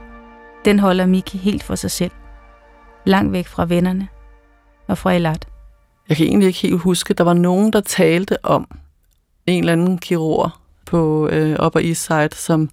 Den 0.65 0.79
holder 0.79 1.05
Miki 1.05 1.37
helt 1.37 1.63
for 1.63 1.75
sig 1.75 1.91
selv. 1.91 2.11
Langt 3.05 3.31
væk 3.31 3.47
fra 3.47 3.65
vennerne 3.65 4.07
og 4.87 4.97
fra 4.97 5.13
Elat. 5.13 5.47
Jeg 6.09 6.17
kan 6.17 6.25
egentlig 6.25 6.47
ikke 6.47 6.59
helt 6.59 6.79
huske, 6.79 7.13
der 7.13 7.23
var 7.23 7.33
nogen, 7.33 7.73
der 7.73 7.81
talte 7.81 8.45
om, 8.45 8.67
en 9.45 9.59
eller 9.59 9.73
anden 9.73 9.97
kirurg 9.97 10.51
på 10.85 11.27
øh, 11.27 11.65
Upper 11.65 11.79
East 11.79 12.05
Side, 12.05 12.29
som, 12.31 12.69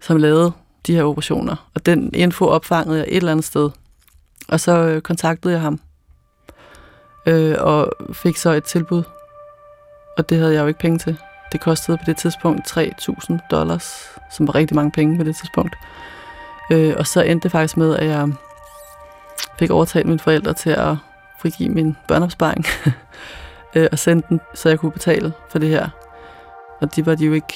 som 0.00 0.16
lavede 0.16 0.52
de 0.86 0.94
her 0.94 1.04
operationer. 1.04 1.70
Og 1.74 1.86
den 1.86 2.14
info 2.14 2.46
opfangede 2.46 2.98
jeg 2.98 3.06
et 3.08 3.16
eller 3.16 3.32
andet 3.32 3.44
sted. 3.44 3.70
Og 4.48 4.60
så 4.60 4.78
øh, 4.78 5.02
kontaktede 5.02 5.54
jeg 5.54 5.60
ham. 5.62 5.80
Øh, 7.26 7.56
og 7.58 7.92
fik 8.12 8.36
så 8.36 8.50
et 8.50 8.64
tilbud. 8.64 9.02
Og 10.18 10.28
det 10.28 10.38
havde 10.38 10.54
jeg 10.54 10.62
jo 10.62 10.66
ikke 10.66 10.80
penge 10.80 10.98
til. 10.98 11.16
Det 11.52 11.60
kostede 11.60 11.96
på 11.96 12.04
det 12.06 12.16
tidspunkt 12.16 12.76
3.000 12.76 13.38
dollars, 13.50 14.18
som 14.30 14.46
var 14.46 14.54
rigtig 14.54 14.74
mange 14.74 14.90
penge 14.90 15.18
på 15.18 15.24
det 15.24 15.36
tidspunkt. 15.36 15.76
Øh, 16.70 16.94
og 16.98 17.06
så 17.06 17.20
endte 17.20 17.42
det 17.42 17.52
faktisk 17.52 17.76
med, 17.76 17.96
at 17.96 18.06
jeg 18.06 18.28
fik 19.58 19.70
overtalt 19.70 20.06
mine 20.06 20.18
forældre 20.18 20.52
til 20.52 20.70
at 20.70 20.96
frigive 21.40 21.68
min 21.68 21.96
børneopsparing 22.08 22.64
øh, 23.74 23.88
og 23.92 23.98
sende 23.98 24.26
den, 24.28 24.40
så 24.54 24.68
jeg 24.68 24.78
kunne 24.78 24.92
betale 24.92 25.32
for 25.50 25.58
det 25.58 25.68
her. 25.68 25.88
Og 26.80 26.96
de 26.96 27.06
var 27.06 27.14
de 27.14 27.24
jo 27.24 27.32
ikke... 27.32 27.54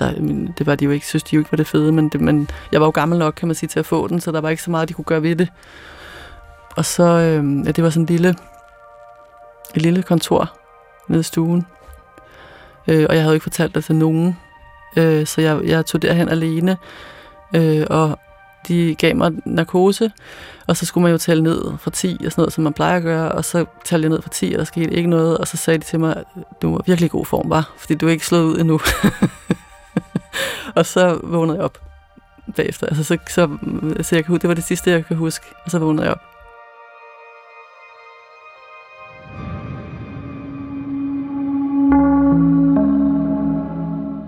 Altså, 0.00 0.20
det 0.58 0.66
var 0.66 0.74
de 0.74 0.84
jo 0.84 0.90
ikke, 0.90 1.06
synes 1.06 1.22
de 1.22 1.36
jo 1.36 1.40
ikke 1.40 1.52
var 1.52 1.56
det 1.56 1.66
fede, 1.66 1.92
men, 1.92 2.08
det, 2.08 2.20
men 2.20 2.48
jeg 2.72 2.80
var 2.80 2.86
jo 2.86 2.90
gammel 2.90 3.18
nok, 3.18 3.34
kan 3.34 3.48
man 3.48 3.54
sige, 3.54 3.68
til 3.68 3.78
at 3.78 3.86
få 3.86 4.08
den, 4.08 4.20
så 4.20 4.32
der 4.32 4.40
var 4.40 4.48
ikke 4.48 4.62
så 4.62 4.70
meget, 4.70 4.88
de 4.88 4.94
kunne 4.94 5.04
gøre 5.04 5.22
ved 5.22 5.36
det. 5.36 5.52
Og 6.76 6.84
så, 6.84 7.02
øh, 7.02 7.66
ja, 7.66 7.70
det 7.70 7.84
var 7.84 7.90
sådan 7.90 8.02
en 8.02 8.06
lille, 8.06 8.34
et 9.74 9.82
lille 9.82 10.02
kontor 10.02 10.52
nede 11.08 11.20
i 11.20 11.22
stuen. 11.22 11.66
Øh, 12.88 13.06
og 13.08 13.14
jeg 13.14 13.22
havde 13.22 13.36
ikke 13.36 13.42
fortalt 13.42 13.74
det 13.74 13.84
til 13.84 13.94
nogen, 13.94 14.36
øh, 14.96 15.26
så 15.26 15.40
jeg, 15.40 15.60
jeg 15.64 15.86
tog 15.86 16.02
derhen 16.02 16.28
alene, 16.28 16.76
øh, 17.54 17.86
og 17.90 18.18
de 18.68 18.94
gav 18.94 19.16
mig 19.16 19.32
narkose, 19.44 20.10
og 20.66 20.76
så 20.76 20.86
skulle 20.86 21.02
man 21.02 21.12
jo 21.12 21.18
tælle 21.18 21.42
ned 21.42 21.72
fra 21.78 21.90
10 21.90 22.16
og 22.26 22.32
sådan 22.32 22.42
noget, 22.42 22.52
som 22.52 22.64
man 22.64 22.72
plejer 22.72 22.96
at 22.96 23.02
gøre, 23.02 23.32
og 23.32 23.44
så 23.44 23.64
talte 23.84 24.04
jeg 24.04 24.10
ned 24.10 24.22
fra 24.22 24.30
10, 24.30 24.52
og 24.52 24.58
der 24.58 24.64
skete 24.64 24.94
ikke 24.94 25.10
noget, 25.10 25.38
og 25.38 25.48
så 25.48 25.56
sagde 25.56 25.78
de 25.78 25.84
til 25.84 26.00
mig, 26.00 26.24
du 26.62 26.72
var 26.72 26.82
virkelig 26.86 27.10
god 27.10 27.26
form, 27.26 27.50
var, 27.50 27.72
fordi 27.78 27.94
du 27.94 28.06
er 28.06 28.10
ikke 28.10 28.26
slået 28.26 28.44
ud 28.44 28.58
endnu. 28.58 28.80
og 30.76 30.86
så 30.86 31.20
vågnede 31.22 31.56
jeg 31.56 31.64
op 31.64 31.78
bagefter. 32.56 32.86
Altså, 32.86 33.04
så, 33.04 33.18
så, 33.28 33.56
så 34.02 34.16
jeg 34.16 34.24
kan, 34.24 34.34
det 34.34 34.48
var 34.48 34.54
det 34.54 34.64
sidste, 34.64 34.90
jeg 34.90 35.06
kan 35.06 35.16
huske, 35.16 35.46
og 35.64 35.70
så 35.70 35.78
vågnede 35.78 36.04
jeg 36.04 36.12
op. 36.12 36.25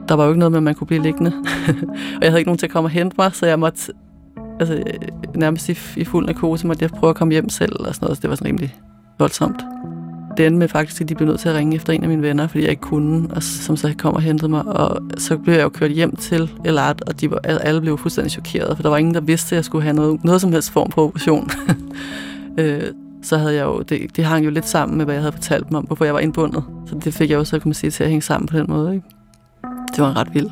Der 0.08 0.14
var 0.14 0.24
jo 0.24 0.30
ikke 0.30 0.38
noget 0.38 0.52
med, 0.52 0.58
at 0.58 0.62
man 0.62 0.74
kunne 0.74 0.86
blive 0.86 1.02
liggende. 1.02 1.32
og 2.16 2.22
jeg 2.22 2.30
havde 2.30 2.40
ikke 2.40 2.48
nogen 2.48 2.58
til 2.58 2.66
at 2.66 2.72
komme 2.72 2.86
og 2.86 2.90
hente 2.90 3.16
mig, 3.18 3.30
så 3.34 3.46
jeg 3.46 3.58
måtte 3.58 3.92
altså, 4.60 4.82
nærmest 5.34 5.68
i, 5.68 5.78
i 5.96 6.04
fuld 6.04 6.26
narkose 6.26 6.66
måtte 6.66 6.82
jeg 6.82 6.90
prøve 6.90 7.10
at 7.10 7.16
komme 7.16 7.32
hjem 7.32 7.48
selv, 7.48 7.76
og 7.80 7.94
sådan 7.94 8.06
noget, 8.06 8.16
så 8.16 8.22
det 8.22 8.30
var 8.30 8.36
sådan 8.36 8.48
rimelig 8.48 8.74
voldsomt. 9.18 9.64
Det 10.36 10.46
endte 10.46 10.58
med 10.58 10.68
faktisk, 10.68 11.02
at 11.02 11.08
de 11.08 11.14
blev 11.14 11.28
nødt 11.28 11.40
til 11.40 11.48
at 11.48 11.54
ringe 11.54 11.76
efter 11.76 11.92
en 11.92 12.02
af 12.02 12.08
mine 12.08 12.22
venner, 12.22 12.46
fordi 12.46 12.62
jeg 12.62 12.70
ikke 12.70 12.82
kunne, 12.82 13.28
og 13.30 13.42
som 13.42 13.76
så 13.76 13.94
kom 13.98 14.14
og 14.14 14.22
hentede 14.22 14.48
mig, 14.48 14.66
og 14.66 15.00
så 15.16 15.38
blev 15.38 15.54
jeg 15.54 15.62
jo 15.62 15.68
kørt 15.68 15.90
hjem 15.90 16.16
til 16.16 16.50
Elart, 16.64 17.02
og 17.06 17.20
de 17.20 17.30
var, 17.30 17.38
alle 17.44 17.80
blev 17.80 17.98
fuldstændig 17.98 18.30
chokeret, 18.30 18.76
for 18.76 18.82
der 18.82 18.90
var 18.90 18.96
ingen, 18.96 19.14
der 19.14 19.20
vidste, 19.20 19.54
at 19.54 19.56
jeg 19.56 19.64
skulle 19.64 19.82
have 19.82 19.96
noget, 19.96 20.24
noget 20.24 20.40
som 20.40 20.52
helst 20.52 20.70
form 20.70 20.92
for 20.92 21.04
operation. 21.04 21.50
øh, 22.58 22.82
så 23.22 23.38
havde 23.38 23.54
jeg 23.54 23.64
jo, 23.64 23.80
det, 23.80 24.16
det 24.16 24.24
hang 24.24 24.44
jo 24.44 24.50
lidt 24.50 24.68
sammen 24.68 24.98
med, 24.98 25.04
hvad 25.04 25.14
jeg 25.14 25.22
havde 25.22 25.32
fortalt 25.32 25.68
dem 25.68 25.76
om, 25.76 25.84
hvorfor 25.84 26.04
jeg 26.04 26.14
var 26.14 26.20
indbundet. 26.20 26.64
Så 26.86 26.94
det 27.04 27.14
fik 27.14 27.30
jeg 27.30 27.36
jo 27.36 27.44
så, 27.44 27.58
kan 27.58 27.68
man 27.68 27.74
sige, 27.74 27.90
til 27.90 28.04
at 28.04 28.10
hænge 28.10 28.22
sammen 28.22 28.48
på 28.48 28.58
den 28.58 28.66
måde. 28.68 28.94
Ikke? 28.94 29.06
Det 29.98 30.04
var 30.04 30.10
en 30.10 30.16
ret 30.16 30.34
vild 30.34 30.50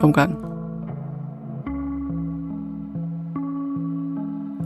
omgang. 0.00 0.36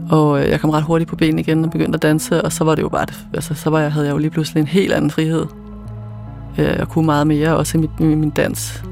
Og 0.09 0.43
øh, 0.43 0.49
jeg 0.49 0.59
kom 0.59 0.69
ret 0.69 0.83
hurtigt 0.83 1.09
på 1.09 1.15
benene 1.15 1.41
igen 1.41 1.65
og 1.65 1.71
begyndte 1.71 1.95
at 1.95 2.01
danse, 2.01 2.41
og 2.41 2.51
så 2.51 2.63
var 2.63 2.75
det 2.75 2.81
jo 2.81 2.89
bare, 2.89 3.05
altså, 3.33 3.53
så 3.53 3.69
var 3.69 3.79
jeg, 3.79 3.93
havde 3.93 4.05
jeg 4.05 4.13
jo 4.13 4.17
lige 4.17 4.29
pludselig 4.29 4.61
en 4.61 4.67
helt 4.67 4.93
anden 4.93 5.11
frihed. 5.11 5.45
Øh, 6.57 6.65
jeg 6.65 6.87
kunne 6.87 7.05
meget 7.05 7.27
mere, 7.27 7.57
også 7.57 7.77
i 7.77 7.81
mit, 7.81 7.99
min, 7.99 8.19
min 8.19 8.29
dans. 8.29 8.83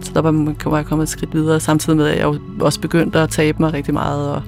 Så 0.00 0.10
der 0.14 0.20
var, 0.20 0.54
var 0.70 0.76
jeg 0.76 0.86
kommet 0.86 1.02
et 1.02 1.08
skridt 1.08 1.34
videre, 1.34 1.60
samtidig 1.60 1.96
med, 1.96 2.06
at 2.06 2.18
jeg 2.18 2.38
også 2.60 2.80
begyndte 2.80 3.18
at 3.18 3.30
tabe 3.30 3.58
mig 3.60 3.72
rigtig 3.72 3.94
meget. 3.94 4.30
Og, 4.30 4.42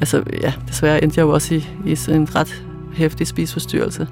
altså, 0.00 0.22
ja, 0.42 0.52
desværre 0.68 1.02
endte 1.02 1.20
jeg 1.20 1.26
jo 1.26 1.32
også 1.32 1.54
i, 1.54 1.68
i 1.86 1.96
en 2.08 2.28
ret 2.34 2.64
hæftig 2.92 3.26
spisforstyrrelse. 3.26 4.08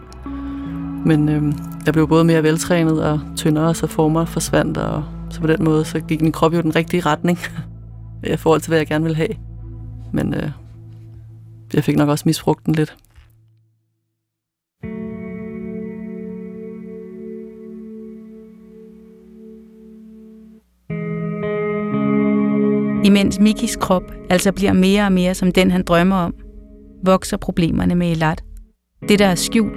Men 1.04 1.28
øh, 1.28 1.42
jeg 1.86 1.92
blev 1.92 2.08
både 2.08 2.24
mere 2.24 2.42
veltrænet 2.42 3.04
og 3.04 3.20
tyndere, 3.36 3.74
så 3.74 3.86
former 3.86 4.24
forsvandt, 4.24 4.78
og 4.78 5.04
så 5.30 5.40
på 5.40 5.46
den 5.46 5.64
måde 5.64 5.84
så 5.84 6.00
gik 6.00 6.22
min 6.22 6.32
krop 6.32 6.54
jo 6.54 6.62
den 6.62 6.76
rigtige 6.76 7.00
retning 7.00 7.38
i 8.34 8.36
forhold 8.36 8.60
til, 8.60 8.70
hvad 8.70 8.78
jeg 8.78 8.86
gerne 8.86 9.04
ville 9.04 9.16
have. 9.16 9.36
Men 10.12 10.34
øh, 10.34 10.50
jeg 11.74 11.84
fik 11.84 11.96
nok 11.96 12.08
også 12.08 12.22
misbrugt 12.26 12.66
den 12.66 12.74
lidt. 12.74 12.96
Imens 23.04 23.40
Mikis 23.40 23.76
krop 23.76 24.12
altså 24.30 24.52
bliver 24.52 24.72
mere 24.72 25.04
og 25.04 25.12
mere 25.12 25.34
som 25.34 25.52
den, 25.52 25.70
han 25.70 25.82
drømmer 25.82 26.16
om, 26.16 26.34
vokser 27.04 27.36
problemerne 27.36 27.94
med 27.94 28.10
Elat. 28.10 28.44
Det, 29.08 29.18
der 29.18 29.26
er 29.26 29.34
skjult, 29.34 29.76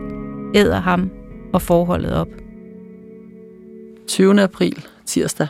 æder 0.56 0.80
ham 0.80 1.17
og 1.54 1.62
forholdet 1.62 2.14
op. 2.14 2.28
20. 4.08 4.42
april, 4.42 4.86
tirsdag. 5.06 5.48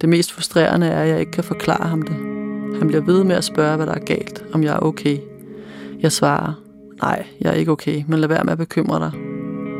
Det 0.00 0.08
mest 0.08 0.32
frustrerende 0.32 0.86
er, 0.86 1.02
at 1.02 1.08
jeg 1.08 1.20
ikke 1.20 1.32
kan 1.32 1.44
forklare 1.44 1.88
ham 1.88 2.02
det. 2.02 2.14
Han 2.78 2.86
bliver 2.86 3.02
ved 3.02 3.24
med 3.24 3.36
at 3.36 3.44
spørge, 3.44 3.76
hvad 3.76 3.86
der 3.86 3.94
er 3.94 4.04
galt, 4.04 4.44
om 4.52 4.62
jeg 4.62 4.74
er 4.74 4.78
okay. 4.78 5.18
Jeg 6.00 6.12
svarer, 6.12 6.52
nej, 7.02 7.26
jeg 7.40 7.50
er 7.50 7.54
ikke 7.54 7.72
okay, 7.72 8.04
men 8.08 8.18
lad 8.18 8.28
være 8.28 8.44
med 8.44 8.52
at 8.52 8.58
bekymre 8.58 8.98
dig. 8.98 9.12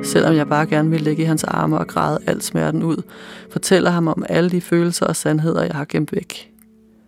Selvom 0.05 0.35
jeg 0.35 0.49
bare 0.49 0.67
gerne 0.67 0.91
vil 0.91 1.01
ligge 1.01 1.23
i 1.23 1.27
hans 1.27 1.45
arme 1.45 1.79
og 1.79 1.87
græde 1.87 2.19
al 2.27 2.43
smerten 2.43 2.83
ud, 2.83 3.03
fortæller 3.51 3.91
ham 3.91 4.09
om 4.09 4.25
alle 4.29 4.51
de 4.51 4.61
følelser 4.61 5.07
og 5.07 5.17
sandheder, 5.17 5.63
jeg 5.63 5.75
har 5.75 5.85
gemt 5.85 6.13
væk. 6.13 6.53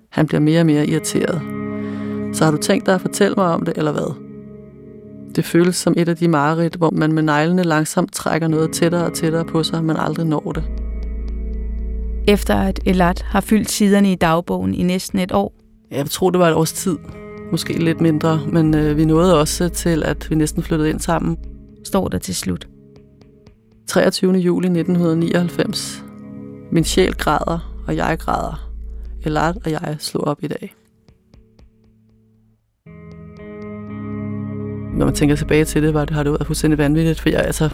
Han 0.09 0.27
bliver 0.27 0.41
mere 0.41 0.61
og 0.61 0.67
mere 0.67 0.87
irriteret. 0.87 1.43
Så 2.33 2.45
har 2.45 2.51
du 2.51 2.57
tænkt 2.57 2.87
dig 2.87 2.95
at 2.95 3.01
fortælle 3.01 3.35
mig 3.37 3.47
om 3.47 3.65
det, 3.65 3.75
eller 3.77 3.93
hvad? 3.93 4.32
Det 5.37 5.45
føles 5.45 5.77
som 5.77 5.95
et 5.97 6.09
af 6.09 6.17
de 6.17 6.29
mareridt, 6.29 6.75
hvor 6.75 6.91
man 6.91 7.13
med 7.13 7.23
neglene 7.23 7.63
langsomt 7.63 8.13
trækker 8.13 8.49
noget 8.49 8.73
tættere 8.73 9.05
og 9.05 9.13
tættere 9.13 9.45
på 9.45 9.63
sig, 9.63 9.85
men 9.85 9.97
aldrig 9.97 10.27
når 10.27 10.53
det. 10.53 10.65
Efter 12.29 12.55
at 12.55 12.81
Elat 12.87 13.23
har 13.23 13.41
fyldt 13.41 13.71
siderne 13.71 14.13
i 14.13 14.15
dagbogen 14.15 14.75
i 14.75 14.83
næsten 14.83 15.19
et 15.19 15.33
år. 15.33 15.55
Jeg 15.91 16.07
tror, 16.07 16.31
det 16.31 16.41
var 16.41 16.49
et 16.49 16.55
års 16.55 16.73
tid 16.73 16.97
måske 17.53 17.73
lidt 17.73 18.01
mindre, 18.01 18.41
men 18.53 18.75
øh, 18.75 18.97
vi 18.97 19.05
nåede 19.05 19.41
også 19.41 19.69
til, 19.69 20.03
at 20.03 20.31
vi 20.31 20.35
næsten 20.35 20.63
flyttede 20.63 20.91
ind 20.91 21.01
sammen. 21.01 21.37
Står 21.85 22.09
der 22.09 22.19
til 22.19 22.35
slut. 22.35 22.69
23. 23.87 24.33
juli 24.33 24.67
1999. 24.67 26.05
Min 26.71 26.85
sjæl 26.85 27.15
græder, 27.15 27.83
og 27.87 27.97
jeg 27.97 28.19
græder. 28.19 28.71
Elart 29.25 29.57
og 29.65 29.71
jeg 29.71 29.97
slog 29.99 30.25
op 30.25 30.39
i 30.43 30.49
dag. 30.49 30.75
Når 34.93 35.05
man 35.05 35.15
tænker 35.15 35.37
tilbage 35.37 35.65
til 35.65 35.83
det, 35.83 35.95
var 35.95 36.05
det, 36.05 36.17
har 36.17 36.23
det 36.23 36.33
været 36.33 36.47
fuldstændig 36.47 36.79
vanvittigt, 36.79 37.21
for 37.21 37.29
jeg, 37.29 37.41
altså, 37.41 37.69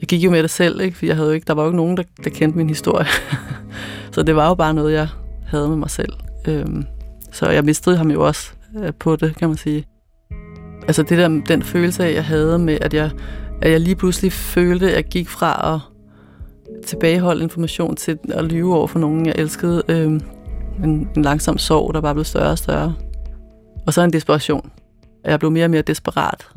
jeg 0.00 0.08
gik 0.08 0.24
jo 0.24 0.30
med 0.30 0.42
det 0.42 0.50
selv, 0.50 0.80
ikke? 0.80 0.96
for 0.96 1.06
jeg 1.06 1.16
havde 1.16 1.28
jo 1.28 1.34
ikke, 1.34 1.44
der 1.46 1.54
var 1.54 1.62
jo 1.62 1.68
ikke 1.68 1.76
nogen, 1.76 1.96
der, 1.96 2.02
der 2.24 2.30
kendte 2.30 2.58
min 2.58 2.68
historie. 2.68 3.06
så 4.12 4.22
det 4.22 4.36
var 4.36 4.48
jo 4.48 4.54
bare 4.54 4.74
noget, 4.74 4.92
jeg 4.92 5.08
havde 5.46 5.68
med 5.68 5.76
mig 5.76 5.90
selv. 5.90 6.12
Øhm, 6.48 6.84
så 7.32 7.50
jeg 7.50 7.64
mistede 7.64 7.96
ham 7.96 8.10
jo 8.10 8.26
også 8.26 8.52
øh, 8.82 8.92
på 8.98 9.16
det, 9.16 9.36
kan 9.36 9.48
man 9.48 9.56
sige. 9.56 9.86
Altså 10.86 11.02
det 11.02 11.18
der, 11.18 11.28
den 11.48 11.62
følelse 11.62 12.04
af, 12.04 12.14
jeg 12.14 12.24
havde 12.24 12.58
med, 12.58 12.78
at 12.80 12.94
jeg, 12.94 13.10
at 13.62 13.70
jeg 13.70 13.80
lige 13.80 13.96
pludselig 13.96 14.32
følte, 14.32 14.90
at 14.90 14.96
jeg 14.96 15.04
gik 15.04 15.28
fra 15.28 15.74
at 15.74 15.80
tilbageholde 16.86 17.42
information 17.42 17.96
til 17.96 18.18
at 18.28 18.44
lyve 18.44 18.76
over 18.76 18.86
for 18.86 18.98
nogen, 18.98 19.26
jeg 19.26 19.34
elskede. 19.38 19.82
Øhm, 19.88 20.20
en, 20.84 21.08
en 21.16 21.22
langsom 21.22 21.58
sorg, 21.58 21.94
der 21.94 22.00
bare 22.00 22.14
blev 22.14 22.24
større 22.24 22.50
og 22.50 22.58
større. 22.58 22.94
Og 23.86 23.94
så 23.94 24.02
en 24.02 24.12
desperation. 24.12 24.70
Jeg 25.24 25.38
blev 25.38 25.50
mere 25.50 25.64
og 25.64 25.70
mere 25.70 25.82
desperat. 25.82 26.48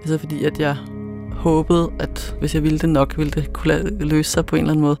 Altså 0.00 0.18
fordi, 0.18 0.44
at 0.44 0.58
jeg 0.58 0.76
håbede, 1.32 1.90
at 1.98 2.36
hvis 2.40 2.54
jeg 2.54 2.62
ville 2.62 2.78
det 2.78 2.88
nok, 2.88 3.18
ville 3.18 3.30
det 3.30 3.52
kunne 3.52 4.04
løse 4.04 4.30
sig 4.30 4.46
på 4.46 4.56
en 4.56 4.62
eller 4.62 4.72
anden 4.72 4.82
måde. 4.84 4.96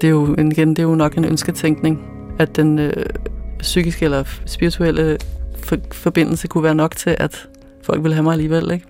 Det 0.00 0.06
er 0.06 0.10
jo, 0.10 0.34
igen, 0.34 0.70
det 0.70 0.78
er 0.78 0.82
jo 0.82 0.94
nok 0.94 1.14
en 1.14 1.24
ønsketænkning, 1.24 2.08
at 2.38 2.56
den 2.56 2.78
øh, 2.78 3.06
psykiske 3.58 4.04
eller 4.04 4.24
spirituelle 4.46 5.18
for, 5.64 5.76
forbindelse 5.92 6.48
kunne 6.48 6.64
være 6.64 6.74
nok 6.74 6.96
til, 6.96 7.16
at 7.18 7.48
folk 7.82 8.02
ville 8.02 8.14
have 8.14 8.22
mig 8.22 8.32
alligevel, 8.32 8.70
ikke? 8.70 8.86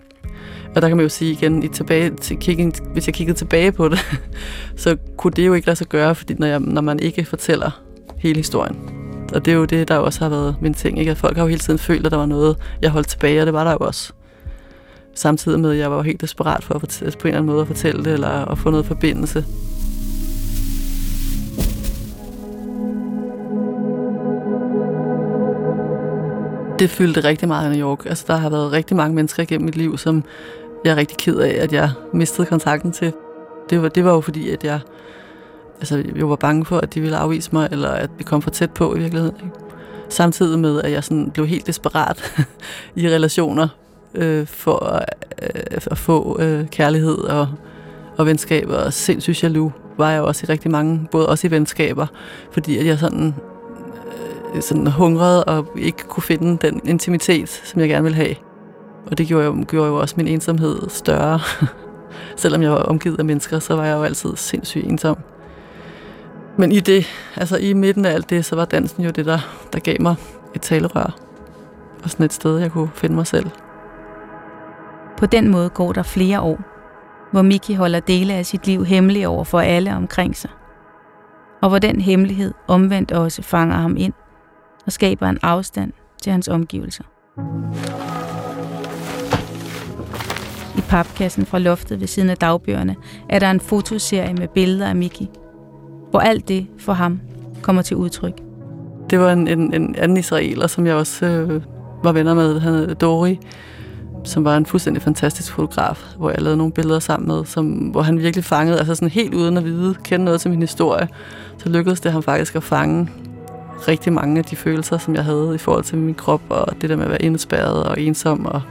Og 0.74 0.82
der 0.82 0.88
kan 0.88 0.96
man 0.96 1.04
jo 1.04 1.08
sige 1.08 1.32
igen, 1.32 1.62
i 1.62 1.68
tilbage, 1.68 2.10
til 2.10 2.36
kigge, 2.36 2.72
hvis 2.92 3.06
jeg 3.06 3.14
kiggede 3.14 3.38
tilbage 3.38 3.72
på 3.72 3.88
det, 3.88 3.98
så 4.76 4.96
kunne 5.16 5.32
det 5.32 5.46
jo 5.46 5.54
ikke 5.54 5.66
lade 5.66 5.76
sig 5.76 5.86
gøre, 5.86 6.14
fordi 6.14 6.34
når, 6.34 6.46
jeg, 6.46 6.60
når 6.60 6.80
man 6.80 6.98
ikke 6.98 7.24
fortæller 7.24 7.82
hele 8.18 8.36
historien. 8.36 9.05
Og 9.34 9.44
det 9.44 9.52
er 9.52 9.56
jo 9.56 9.64
det, 9.64 9.88
der 9.88 9.96
også 9.96 10.20
har 10.20 10.28
været 10.28 10.56
min 10.60 10.74
ting, 10.74 10.98
ikke? 10.98 11.10
At 11.10 11.16
folk 11.16 11.36
har 11.36 11.44
jo 11.44 11.48
hele 11.48 11.60
tiden 11.60 11.78
følt, 11.78 12.06
at 12.06 12.12
der 12.12 12.18
var 12.18 12.26
noget, 12.26 12.56
jeg 12.82 12.90
holdt 12.90 13.08
tilbage, 13.08 13.40
og 13.40 13.46
det 13.46 13.54
var 13.54 13.64
der 13.64 13.70
jo 13.70 13.78
også. 13.80 14.12
Samtidig 15.14 15.60
med, 15.60 15.72
at 15.72 15.78
jeg 15.78 15.90
var 15.90 15.96
jo 15.96 16.02
helt 16.02 16.20
desperat 16.20 16.64
for 16.64 16.74
at 16.74 16.80
fortælle, 16.80 17.06
altså, 17.06 17.18
på 17.18 17.28
en 17.28 17.28
eller 17.28 17.38
anden 17.38 17.52
måde 17.52 17.60
at 17.60 17.66
fortælle 17.66 18.04
det, 18.04 18.12
eller 18.12 18.28
at 18.28 18.58
få 18.58 18.70
noget 18.70 18.86
forbindelse. 18.86 19.44
det 26.78 26.90
fyldte 26.90 27.20
rigtig 27.20 27.48
meget 27.48 27.74
i 27.74 27.78
New 27.78 27.88
York. 27.88 28.06
Altså, 28.06 28.24
der 28.28 28.36
har 28.36 28.50
været 28.50 28.72
rigtig 28.72 28.96
mange 28.96 29.14
mennesker 29.14 29.42
igennem 29.42 29.64
mit 29.64 29.76
liv, 29.76 29.98
som 29.98 30.24
jeg 30.84 30.92
er 30.92 30.96
rigtig 30.96 31.18
ked 31.18 31.36
af, 31.36 31.62
at 31.62 31.72
jeg 31.72 31.90
mistede 32.12 32.46
kontakten 32.46 32.92
til. 32.92 33.12
Det 33.70 33.82
var, 33.82 33.88
det 33.88 34.04
var 34.04 34.12
jo 34.12 34.20
fordi, 34.20 34.50
at 34.50 34.64
jeg, 34.64 34.80
altså, 35.78 36.04
jeg 36.16 36.28
var 36.28 36.36
bange 36.36 36.64
for, 36.64 36.78
at 36.78 36.94
de 36.94 37.00
ville 37.00 37.16
afvise 37.16 37.50
mig, 37.52 37.68
eller 37.72 37.88
at 37.88 38.10
vi 38.18 38.24
kom 38.24 38.42
for 38.42 38.50
tæt 38.50 38.70
på 38.70 38.94
i 38.94 38.98
virkeligheden. 38.98 39.36
Ikke? 39.44 39.56
Samtidig 40.08 40.58
med, 40.58 40.82
at 40.82 40.92
jeg 40.92 41.04
sådan 41.04 41.30
blev 41.30 41.46
helt 41.46 41.66
desperat 41.66 42.46
i 42.96 43.08
relationer 43.08 43.68
øh, 44.14 44.46
for 44.46 45.02
øh, 45.42 45.88
at 45.90 45.98
få 45.98 46.40
øh, 46.40 46.66
kærlighed 46.66 47.18
og, 47.18 47.48
og 48.16 48.26
venskaber, 48.26 48.76
og 48.76 48.92
sindssygt 48.92 49.42
jaloux 49.42 49.72
var 49.98 50.10
jeg 50.10 50.22
også 50.22 50.46
i 50.48 50.52
rigtig 50.52 50.70
mange, 50.70 51.08
både 51.10 51.28
også 51.28 51.46
i 51.46 51.50
venskaber, 51.50 52.06
fordi 52.50 52.78
at 52.78 52.86
jeg 52.86 52.98
sådan, 52.98 53.34
øh, 54.54 54.62
sådan 54.62 54.86
hungrede 54.86 55.44
og 55.44 55.66
ikke 55.76 56.04
kunne 56.08 56.22
finde 56.22 56.68
den 56.68 56.80
intimitet, 56.84 57.48
som 57.48 57.80
jeg 57.80 57.88
gerne 57.88 58.02
ville 58.02 58.16
have. 58.16 58.34
Og 59.10 59.18
det 59.18 59.26
gjorde 59.26 59.44
jo, 59.44 59.64
gjorde 59.68 59.88
jo 59.88 59.96
også 59.96 60.14
min 60.16 60.28
ensomhed 60.28 60.78
større. 60.88 61.40
Selvom 62.36 62.62
jeg 62.62 62.70
var 62.70 62.78
omgivet 62.78 63.18
af 63.18 63.24
mennesker, 63.24 63.58
så 63.58 63.76
var 63.76 63.84
jeg 63.84 63.96
jo 63.96 64.02
altid 64.02 64.36
sindssygt 64.36 64.86
ensom. 64.86 65.18
Men 66.58 66.72
i 66.72 66.80
det, 66.80 67.06
altså 67.36 67.56
i 67.56 67.72
midten 67.72 68.04
af 68.04 68.12
alt 68.12 68.30
det, 68.30 68.44
så 68.44 68.56
var 68.56 68.64
dansen 68.64 69.04
jo 69.04 69.10
det, 69.10 69.26
der, 69.26 69.38
der 69.72 69.78
gav 69.78 69.96
mig 70.00 70.14
et 70.54 70.62
talerør. 70.62 71.16
Og 72.04 72.10
sådan 72.10 72.26
et 72.26 72.32
sted, 72.32 72.58
jeg 72.58 72.70
kunne 72.70 72.90
finde 72.94 73.16
mig 73.16 73.26
selv. 73.26 73.46
På 75.16 75.26
den 75.26 75.48
måde 75.48 75.68
går 75.68 75.92
der 75.92 76.02
flere 76.02 76.40
år, 76.40 76.60
hvor 77.32 77.42
Miki 77.42 77.74
holder 77.74 78.00
dele 78.00 78.34
af 78.34 78.46
sit 78.46 78.66
liv 78.66 78.84
hemmelig 78.84 79.28
over 79.28 79.44
for 79.44 79.60
alle 79.60 79.94
omkring 79.94 80.36
sig. 80.36 80.50
Og 81.62 81.68
hvor 81.68 81.78
den 81.78 82.00
hemmelighed 82.00 82.54
omvendt 82.68 83.12
også 83.12 83.42
fanger 83.42 83.76
ham 83.76 83.96
ind 83.96 84.12
og 84.86 84.92
skaber 84.92 85.28
en 85.28 85.38
afstand 85.42 85.92
til 86.22 86.32
hans 86.32 86.48
omgivelser. 86.48 87.04
I 90.78 90.80
papkassen 90.88 91.46
fra 91.46 91.58
loftet 91.58 92.00
ved 92.00 92.06
siden 92.06 92.30
af 92.30 92.36
dagbøgerne 92.36 92.96
er 93.28 93.38
der 93.38 93.50
en 93.50 93.60
fotoserie 93.60 94.34
med 94.34 94.48
billeder 94.48 94.88
af 94.88 94.96
Miki, 94.96 95.30
hvor 96.16 96.20
alt 96.20 96.48
det 96.48 96.66
for 96.78 96.92
ham 96.92 97.20
kommer 97.62 97.82
til 97.82 97.96
udtryk. 97.96 98.32
Det 99.10 99.18
var 99.18 99.32
en, 99.32 99.48
en, 99.48 99.74
en 99.74 99.94
anden 99.98 100.16
israeler, 100.16 100.66
som 100.66 100.86
jeg 100.86 100.94
også 100.94 101.26
øh, 101.26 101.62
var 102.04 102.12
venner 102.12 102.34
med, 102.34 102.60
han 102.60 102.72
hed 102.72 102.94
Dori, 102.94 103.38
som 104.24 104.44
var 104.44 104.56
en 104.56 104.66
fuldstændig 104.66 105.02
fantastisk 105.02 105.52
fotograf, 105.52 106.14
hvor 106.18 106.30
jeg 106.30 106.42
lavede 106.42 106.56
nogle 106.56 106.72
billeder 106.72 106.98
sammen 106.98 107.28
med, 107.28 107.44
som, 107.44 107.66
hvor 107.66 108.02
han 108.02 108.18
virkelig 108.18 108.44
fangede, 108.44 108.78
altså 108.78 108.94
sådan 108.94 109.08
helt 109.08 109.34
uden 109.34 109.56
at 109.56 109.64
vide, 109.64 109.94
kende 110.04 110.24
noget 110.24 110.40
til 110.40 110.50
min 110.50 110.60
historie, 110.60 111.08
så 111.58 111.68
lykkedes 111.68 112.00
det 112.00 112.12
ham 112.12 112.22
faktisk 112.22 112.56
at 112.56 112.62
fange 112.62 113.08
rigtig 113.88 114.12
mange 114.12 114.38
af 114.38 114.44
de 114.44 114.56
følelser, 114.56 114.98
som 114.98 115.14
jeg 115.14 115.24
havde 115.24 115.52
i 115.54 115.58
forhold 115.58 115.84
til 115.84 115.98
min 115.98 116.14
krop, 116.14 116.42
og 116.48 116.66
det 116.80 116.90
der 116.90 116.96
med 116.96 117.04
at 117.04 117.10
være 117.10 117.22
indespærret 117.22 117.84
og 117.84 118.00
ensom, 118.00 118.46
og 118.46 118.62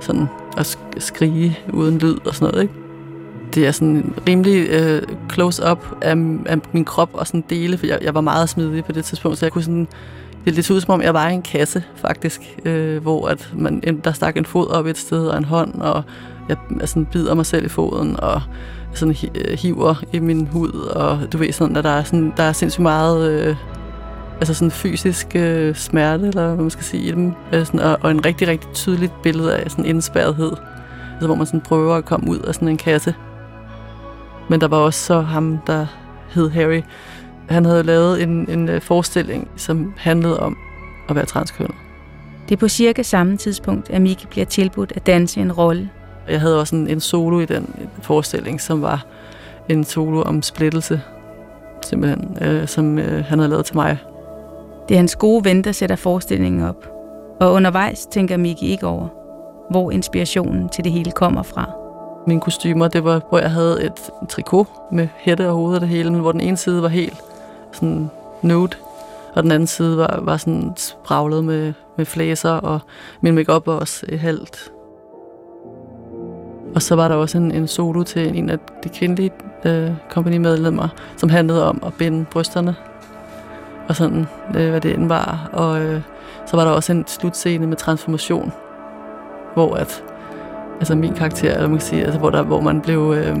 sådan 0.00 0.26
at 0.58 0.78
skrige 0.98 1.58
uden 1.72 1.98
lyd 1.98 2.16
og 2.26 2.34
sådan 2.34 2.52
noget, 2.52 2.62
ikke? 2.62 2.83
Det 3.54 3.66
er 3.66 3.70
sådan 3.70 4.14
rimelig 4.28 4.68
øh, 4.68 5.02
close-up 5.32 5.86
af, 6.02 6.16
af 6.46 6.58
min 6.72 6.84
krop 6.84 7.10
og 7.12 7.26
sådan 7.26 7.44
dele, 7.50 7.78
for 7.78 7.86
jeg, 7.86 7.98
jeg 8.02 8.14
var 8.14 8.20
meget 8.20 8.48
smidig 8.48 8.84
på 8.84 8.92
det 8.92 9.04
tidspunkt, 9.04 9.38
så 9.38 9.46
jeg 9.46 9.52
kunne 9.52 9.64
sådan 9.64 9.88
det, 10.44 10.54
lidt 10.54 10.70
ud 10.70 10.80
som 10.80 10.94
om, 10.94 11.02
jeg 11.02 11.14
var 11.14 11.28
i 11.28 11.34
en 11.34 11.42
kasse, 11.42 11.82
faktisk, 11.96 12.40
øh, 12.64 13.02
hvor 13.02 13.28
at 13.28 13.52
man, 13.54 14.00
der 14.04 14.12
stak 14.12 14.36
en 14.36 14.44
fod 14.44 14.68
op 14.68 14.86
et 14.86 14.98
sted 14.98 15.26
og 15.26 15.38
en 15.38 15.44
hånd, 15.44 15.74
og 15.74 16.02
jeg, 16.48 16.56
jeg 16.80 16.88
sådan 16.88 17.06
bider 17.06 17.34
mig 17.34 17.46
selv 17.46 17.64
i 17.64 17.68
foden, 17.68 18.20
og 18.20 18.42
sådan 18.94 19.16
øh, 19.34 19.58
hiver 19.58 20.02
i 20.12 20.18
min 20.18 20.46
hud, 20.46 20.72
og 20.72 21.32
du 21.32 21.38
ved 21.38 21.52
sådan, 21.52 21.76
at 21.76 21.84
der 21.84 21.90
er, 21.90 22.04
sådan, 22.04 22.32
der 22.36 22.42
er 22.42 22.52
sindssygt 22.52 22.82
meget 22.82 23.30
øh, 23.30 23.56
altså 24.38 24.54
sådan 24.54 24.70
fysisk 24.70 25.26
øh, 25.34 25.74
smerte, 25.74 26.26
eller 26.26 26.46
hvad 26.46 26.62
man 26.62 26.70
skal 26.70 26.84
sige 26.84 27.02
i 27.02 27.10
dem, 27.10 27.32
øh, 27.52 27.66
sådan, 27.66 27.80
og, 27.80 27.98
og 28.02 28.10
en 28.10 28.24
rigtig, 28.24 28.48
rigtig 28.48 28.70
tydeligt 28.70 29.22
billede 29.22 29.56
af 29.56 29.70
sådan 29.70 29.84
indspærrethed, 29.84 30.52
altså 31.12 31.26
hvor 31.26 31.34
man 31.34 31.46
sådan 31.46 31.60
prøver 31.60 31.94
at 31.94 32.04
komme 32.04 32.30
ud 32.30 32.38
af 32.38 32.54
sådan 32.54 32.68
en 32.68 32.76
kasse. 32.76 33.14
Men 34.50 34.60
der 34.60 34.68
var 34.68 34.76
også 34.76 35.04
så 35.04 35.20
ham, 35.20 35.58
der 35.66 35.86
hed 36.30 36.50
Harry, 36.50 36.82
han 37.48 37.64
havde 37.64 37.82
lavet 37.82 38.22
en, 38.22 38.50
en 38.50 38.68
øh, 38.68 38.80
forestilling, 38.80 39.48
som 39.56 39.92
handlede 39.96 40.40
om 40.40 40.56
at 41.08 41.16
være 41.16 41.24
transkønnet. 41.24 41.74
Det 42.48 42.54
er 42.54 42.60
på 42.60 42.68
cirka 42.68 43.02
samme 43.02 43.36
tidspunkt, 43.36 43.90
at 43.90 44.02
Miki 44.02 44.26
bliver 44.26 44.46
tilbudt 44.46 44.92
at 44.96 45.06
danse 45.06 45.40
en 45.40 45.52
rolle. 45.52 45.90
Jeg 46.28 46.40
havde 46.40 46.60
også 46.60 46.76
en, 46.76 46.88
en 46.88 47.00
solo 47.00 47.40
i 47.40 47.44
den 47.44 47.88
forestilling, 48.02 48.60
som 48.60 48.82
var 48.82 49.06
en 49.68 49.84
solo 49.84 50.22
om 50.22 50.42
splittelse, 50.42 51.00
simpelthen, 51.82 52.38
øh, 52.40 52.68
som 52.68 52.98
øh, 52.98 53.24
han 53.24 53.38
havde 53.38 53.50
lavet 53.50 53.64
til 53.64 53.76
mig. 53.76 53.98
Det 54.88 54.94
er 54.94 54.98
hans 54.98 55.16
gode 55.16 55.44
ven, 55.44 55.64
der 55.64 55.72
sætter 55.72 55.96
forestillingen 55.96 56.62
op. 56.62 56.88
Og 57.40 57.52
undervejs 57.52 58.06
tænker 58.06 58.36
Miki 58.36 58.66
ikke 58.66 58.86
over, 58.86 59.08
hvor 59.70 59.90
inspirationen 59.90 60.68
til 60.68 60.84
det 60.84 60.92
hele 60.92 61.10
kommer 61.10 61.42
fra. 61.42 61.83
Mine 62.26 62.40
kostymer, 62.40 62.88
det 62.88 63.04
var, 63.04 63.20
hvor 63.28 63.38
jeg 63.38 63.50
havde 63.50 63.84
et 63.84 64.10
trikot 64.28 64.66
med 64.92 65.08
hætte 65.16 65.48
og 65.48 65.54
hoved 65.54 65.74
og 65.74 65.80
det 65.80 65.88
hele, 65.88 66.10
men 66.10 66.20
hvor 66.20 66.32
den 66.32 66.40
ene 66.40 66.56
side 66.56 66.82
var 66.82 66.88
helt 66.88 67.16
sådan 67.72 68.10
nude, 68.42 68.70
og 69.34 69.42
den 69.42 69.52
anden 69.52 69.66
side 69.66 69.98
var, 69.98 70.18
var 70.22 70.36
sådan 70.36 70.72
spraglet 70.76 71.44
med, 71.44 71.72
med 71.96 72.06
flæser, 72.06 72.50
og 72.50 72.80
min 73.20 73.34
makeup 73.34 73.66
var 73.66 73.72
også 73.72 74.06
øh, 74.08 74.20
halvt. 74.20 74.70
Og 76.74 76.82
så 76.82 76.94
var 76.94 77.08
der 77.08 77.14
også 77.14 77.38
en, 77.38 77.52
en 77.52 77.68
solo 77.68 78.02
til 78.02 78.38
en 78.38 78.50
af 78.50 78.58
de 78.84 78.88
kvindelige 78.88 79.30
øh, 79.64 79.90
kompanimedlemmer, 80.10 80.88
som 81.16 81.28
handlede 81.28 81.68
om 81.68 81.82
at 81.86 81.94
binde 81.94 82.24
brysterne, 82.24 82.76
og 83.88 83.96
sådan, 83.96 84.26
øh, 84.56 84.70
hvad 84.70 84.80
det 84.80 84.94
end 84.94 85.08
var. 85.08 85.50
Og 85.52 85.80
øh, 85.80 86.00
så 86.46 86.56
var 86.56 86.64
der 86.64 86.70
også 86.70 86.92
en 86.92 87.04
slutscene 87.06 87.66
med 87.66 87.76
transformation, 87.76 88.52
hvor 89.54 89.74
at, 89.74 90.04
altså 90.78 90.94
min 90.94 91.14
karakter, 91.14 91.54
eller 91.54 91.68
man 91.68 91.78
kan 91.78 91.86
sige, 91.86 92.04
altså 92.04 92.18
hvor, 92.18 92.30
der, 92.30 92.42
hvor 92.42 92.60
man 92.60 92.80
blev, 92.80 93.14
øh, 93.16 93.38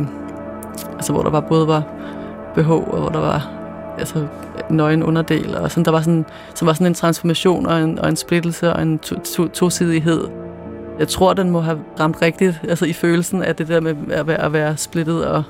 altså 0.92 1.12
hvor 1.12 1.22
der 1.22 1.30
var 1.30 1.40
både 1.40 1.68
var 1.68 1.82
behov, 2.54 2.88
og 2.92 3.00
hvor 3.00 3.08
der 3.08 3.20
var 3.20 3.50
altså, 3.98 4.26
nøgen 4.70 5.02
underdel, 5.02 5.56
og 5.56 5.70
sådan, 5.70 5.84
der 5.84 5.90
var 5.90 6.00
sådan, 6.00 6.24
så 6.54 6.64
var 6.64 6.72
sådan 6.72 6.86
en 6.86 6.94
transformation 6.94 7.66
og 7.66 7.82
en, 7.82 7.98
og 7.98 8.08
en 8.08 8.16
splittelse 8.16 8.72
og 8.72 8.82
en 8.82 8.98
to, 8.98 9.18
to, 9.18 9.48
tosidighed. 9.48 10.28
Jeg 10.98 11.08
tror, 11.08 11.34
den 11.34 11.50
må 11.50 11.60
have 11.60 11.78
ramt 12.00 12.22
rigtigt, 12.22 12.60
altså 12.68 12.84
i 12.84 12.92
følelsen 12.92 13.42
af 13.42 13.56
det 13.56 13.68
der 13.68 13.80
med 13.80 13.94
at 14.10 14.26
være, 14.26 14.40
at 14.40 14.52
være 14.52 14.76
splittet 14.76 15.26
og, 15.26 15.42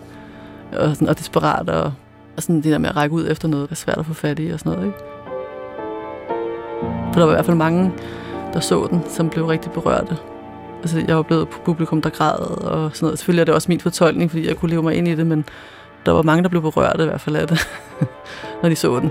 og, 0.76 0.94
sådan, 0.94 1.08
og 1.08 1.18
desperat, 1.18 1.68
og, 1.70 1.92
og 2.36 2.42
sådan 2.42 2.56
det 2.56 2.64
der 2.64 2.78
med 2.78 2.88
at 2.88 2.96
række 2.96 3.14
ud 3.14 3.26
efter 3.30 3.48
noget, 3.48 3.68
der 3.68 3.72
er 3.72 3.76
svært 3.76 3.98
at 3.98 4.06
få 4.06 4.14
fat 4.14 4.38
i 4.38 4.50
og 4.50 4.58
sådan 4.58 4.72
noget, 4.72 4.86
ikke? 4.86 4.98
For 7.12 7.20
der 7.20 7.24
var 7.26 7.32
i 7.32 7.36
hvert 7.36 7.44
fald 7.44 7.56
mange, 7.56 7.92
der 8.52 8.60
så 8.60 8.86
den, 8.90 9.02
som 9.08 9.30
blev 9.30 9.46
rigtig 9.46 9.72
berørte. 9.72 10.16
Altså, 10.84 11.04
jeg 11.08 11.16
var 11.16 11.22
blevet 11.22 11.48
publikum, 11.48 12.02
der 12.02 12.10
græd 12.10 12.38
og 12.38 12.96
sådan 12.96 13.06
noget. 13.06 13.18
Selvfølgelig 13.18 13.40
er 13.40 13.44
det 13.44 13.54
også 13.54 13.68
min 13.68 13.80
fortolkning, 13.80 14.30
fordi 14.30 14.48
jeg 14.48 14.56
kunne 14.56 14.70
leve 14.70 14.82
mig 14.82 14.94
ind 14.94 15.08
i 15.08 15.14
det, 15.14 15.26
men 15.26 15.44
der 16.06 16.12
var 16.12 16.22
mange, 16.22 16.42
der 16.42 16.48
blev 16.48 16.62
berørt 16.62 17.00
i 17.00 17.04
hvert 17.04 17.20
fald 17.20 17.36
af 17.36 17.48
det, 17.48 17.68
når 18.62 18.68
de 18.68 18.76
så 18.76 19.00
den. 19.00 19.10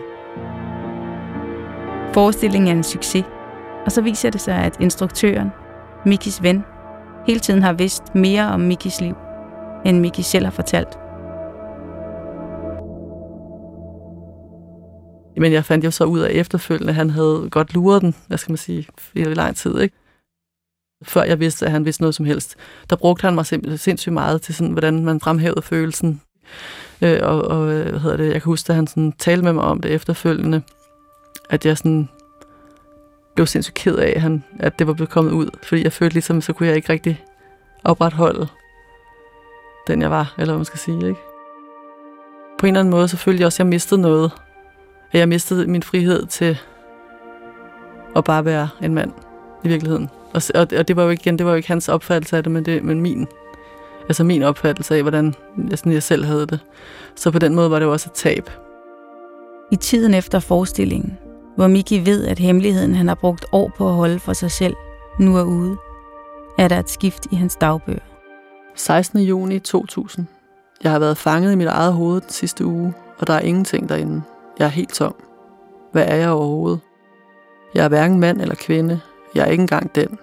Forestillingen 2.14 2.68
er 2.68 2.72
en 2.72 2.84
succes, 2.84 3.26
og 3.86 3.92
så 3.92 4.02
viser 4.02 4.30
det 4.30 4.42
sig, 4.42 4.56
at 4.56 4.78
instruktøren, 4.80 5.52
Mikis 6.06 6.44
ven, 6.44 6.64
hele 7.28 7.40
tiden 7.40 7.64
har 7.64 7.74
vidst 7.74 8.16
mere 8.16 8.48
om 8.48 8.60
Mikis 8.60 9.02
liv, 9.02 9.16
end 9.86 10.00
Miki 10.00 10.22
selv 10.22 10.46
har 10.46 10.52
fortalt. 10.52 10.98
Men 15.38 15.52
jeg 15.52 15.66
fandt 15.66 15.86
jo 15.86 15.92
så 15.92 16.04
ud 16.04 16.20
af 16.20 16.30
efterfølgende, 16.32 16.90
at 16.90 16.96
han 16.96 17.10
havde 17.10 17.48
godt 17.52 17.74
luret 17.74 18.02
den, 18.02 18.16
hvad 18.28 18.38
skal 18.38 18.52
man 18.52 18.58
sige, 18.58 18.88
i 19.14 19.24
lang 19.24 19.56
tid, 19.56 19.80
ikke? 19.80 20.03
Før 21.04 21.24
jeg 21.24 21.40
vidste, 21.40 21.66
at 21.66 21.72
han 21.72 21.86
vidste 21.86 22.02
noget 22.04 22.16
som 22.16 22.26
helst. 22.26 22.56
Der 22.90 22.96
brugte 22.96 23.22
han 23.22 23.36
mig 23.36 23.46
sindssygt 23.80 24.14
meget 24.14 24.42
til 24.42 24.56
sådan, 24.56 24.72
hvordan 24.72 25.06
man 25.06 25.20
fremhævede 25.20 25.62
følelsen 25.62 26.22
Øh, 27.02 27.20
og, 27.22 27.42
og 27.42 27.74
øh, 27.74 27.90
hvad 27.90 28.00
hedder 28.00 28.18
det, 28.18 28.26
jeg 28.26 28.34
kan 28.34 28.42
huske, 28.42 28.70
at 28.70 28.76
han 28.76 28.88
sådan 28.88 29.12
talte 29.12 29.44
med 29.44 29.54
mig 29.54 29.64
om 29.64 29.82
det 29.82 29.92
efterfølgende, 29.92 30.62
at 31.50 31.66
jeg 31.66 31.78
sådan 31.78 32.10
blev 33.36 33.48
sindssygt 33.48 33.76
ked 33.76 33.96
af, 33.96 34.14
at, 34.16 34.22
han, 34.22 34.44
at 34.60 34.80
det 34.80 34.88
var 34.88 34.94
blevet 34.94 35.10
kommet 35.10 35.32
ud. 35.32 35.50
Fordi 35.64 35.84
jeg 35.84 35.94
følte 35.94 36.14
ligesom, 36.14 36.42
så 36.42 36.54
kunne 36.54 36.68
jeg 36.68 36.76
ikke 36.76 36.94
rigtig 36.94 37.24
opretholde 37.84 38.48
den, 39.88 40.02
jeg 40.02 40.12
var, 40.12 40.34
eller 40.38 40.54
hvad 40.54 40.60
man 40.60 40.66
skal 40.66 40.80
sige, 40.80 41.08
ikke? 41.08 41.20
På 42.60 42.66
en 42.66 42.74
eller 42.74 42.80
anden 42.80 42.92
måde, 42.92 43.08
så 43.08 43.18
følte 43.18 43.40
jeg 43.40 43.46
også, 43.46 43.56
at 43.56 43.60
jeg 43.60 43.68
mistede 43.68 44.02
noget. 44.02 44.32
At 45.12 45.20
jeg 45.20 45.30
mistede 45.30 45.68
min 45.68 45.84
frihed 45.84 46.26
til 46.26 46.58
at 48.16 48.24
bare 48.24 48.46
være 48.46 48.70
en 48.82 48.94
mand 48.94 49.12
i 49.64 49.68
virkeligheden. 49.68 50.10
Og, 50.34 50.42
og, 50.56 50.68
og 50.78 50.88
det 50.88 50.96
var 50.96 51.04
jo 51.04 51.10
ikke, 51.10 51.22
igen, 51.22 51.38
det 51.38 51.46
var 51.46 51.52
jo 51.52 51.56
ikke 51.56 51.68
hans 51.68 51.90
opfattelse 51.90 52.38
af 52.38 52.44
det, 52.44 52.52
men, 52.52 52.66
det, 52.66 52.84
men 52.84 53.02
min 53.02 53.28
altså 54.08 54.24
min 54.24 54.44
opfattelse 54.44 54.96
af, 54.96 55.02
hvordan 55.02 55.36
jeg, 55.70 55.78
sådan, 55.78 55.92
jeg 55.92 56.04
selv 56.04 56.26
havde 56.26 56.46
det. 56.46 56.60
Så 57.16 57.32
på 57.32 57.40
den 57.40 57.56
måde 57.56 57.72
var 57.72 57.80
det 57.80 57.86
jo 57.86 57.92
også 57.92 58.10
et 58.10 58.14
tab. 58.14 58.50
I 59.72 59.76
tiden 59.76 60.14
efter 60.14 60.40
forestillingen, 60.40 61.18
hvor 61.56 61.68
Miki 61.68 62.06
ved, 62.06 62.26
at 62.28 62.40
hemmeligheden, 62.40 62.96
han 62.96 63.08
har 63.08 63.16
brugt 63.16 63.46
år 63.52 63.72
på 63.78 63.88
at 63.90 63.96
holde 63.96 64.20
for 64.20 64.34
sig 64.34 64.52
selv, 64.52 64.76
nu 65.20 65.38
er 65.38 65.44
ude, 65.44 65.78
er 66.58 66.68
der 66.68 66.80
et 66.80 66.90
skift 66.90 67.28
i 67.32 67.36
hans 67.36 67.56
dagbøger. 67.56 68.00
16. 68.76 69.20
juni 69.20 69.60
2000. 69.60 70.28
Jeg 70.84 70.92
har 70.92 71.00
været 71.00 71.18
fanget 71.18 71.52
i 71.52 71.56
mit 71.56 71.68
eget 71.68 71.94
hoved 71.94 72.22
den 72.22 72.30
sidste 72.30 72.66
uge, 72.66 72.94
og 73.18 73.28
der 73.28 73.34
er 73.34 73.40
ingenting 73.40 73.90
derinde. 73.90 74.22
Jeg 74.60 74.66
er 74.66 74.70
helt 74.70 74.94
tom. 74.94 75.16
Hvad 75.92 76.06
er 76.08 76.16
jeg 76.16 76.30
overhovedet? 76.30 76.80
Jeg 77.76 77.86
er 77.86 77.90
hverken 77.90 78.20
mand 78.20 78.42
eller 78.42 78.56
kvinde. 78.56 79.00
Jeg 79.36 79.42
er 79.42 79.52
ikke 79.52 79.62
engang 79.62 79.96
den. 79.96 80.20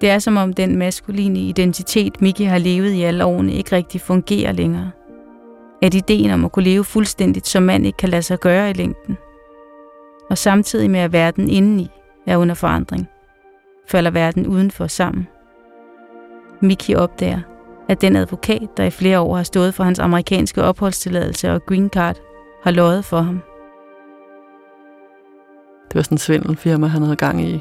Det 0.00 0.10
er 0.10 0.18
som 0.18 0.36
om 0.36 0.52
den 0.52 0.78
maskuline 0.78 1.38
identitet, 1.38 2.22
Miki 2.22 2.44
har 2.44 2.58
levet 2.58 2.90
i 2.90 3.02
alle 3.02 3.24
årene, 3.24 3.52
ikke 3.52 3.76
rigtig 3.76 4.00
fungerer 4.00 4.52
længere. 4.52 4.90
At 5.82 5.94
ideen 5.94 6.30
om 6.30 6.44
at 6.44 6.52
kunne 6.52 6.64
leve 6.64 6.84
fuldstændigt 6.84 7.46
som 7.46 7.62
mand 7.62 7.86
ikke 7.86 7.96
kan 7.96 8.08
lade 8.08 8.22
sig 8.22 8.38
gøre 8.38 8.70
i 8.70 8.72
længden. 8.72 9.16
Og 10.30 10.38
samtidig 10.38 10.90
med 10.90 11.00
at 11.00 11.12
verden 11.12 11.48
indeni 11.48 11.90
er 12.26 12.36
under 12.36 12.54
forandring, 12.54 13.08
falder 13.88 14.10
verden 14.10 14.46
udenfor 14.46 14.86
sammen. 14.86 15.28
Mickey 16.60 16.94
opdager, 16.94 17.40
at 17.88 18.00
den 18.00 18.16
advokat, 18.16 18.68
der 18.76 18.84
i 18.84 18.90
flere 18.90 19.20
år 19.20 19.36
har 19.36 19.42
stået 19.42 19.74
for 19.74 19.84
hans 19.84 19.98
amerikanske 19.98 20.62
opholdstilladelse 20.62 21.52
og 21.52 21.66
green 21.66 21.88
card, 21.88 22.16
har 22.62 22.70
løjet 22.70 23.04
for 23.04 23.20
ham. 23.20 23.40
Det 25.88 25.94
var 25.94 26.02
sådan 26.02 26.14
en 26.14 26.18
svindelfirma, 26.18 26.86
han 26.86 27.02
havde 27.02 27.16
gang 27.16 27.44
i. 27.44 27.60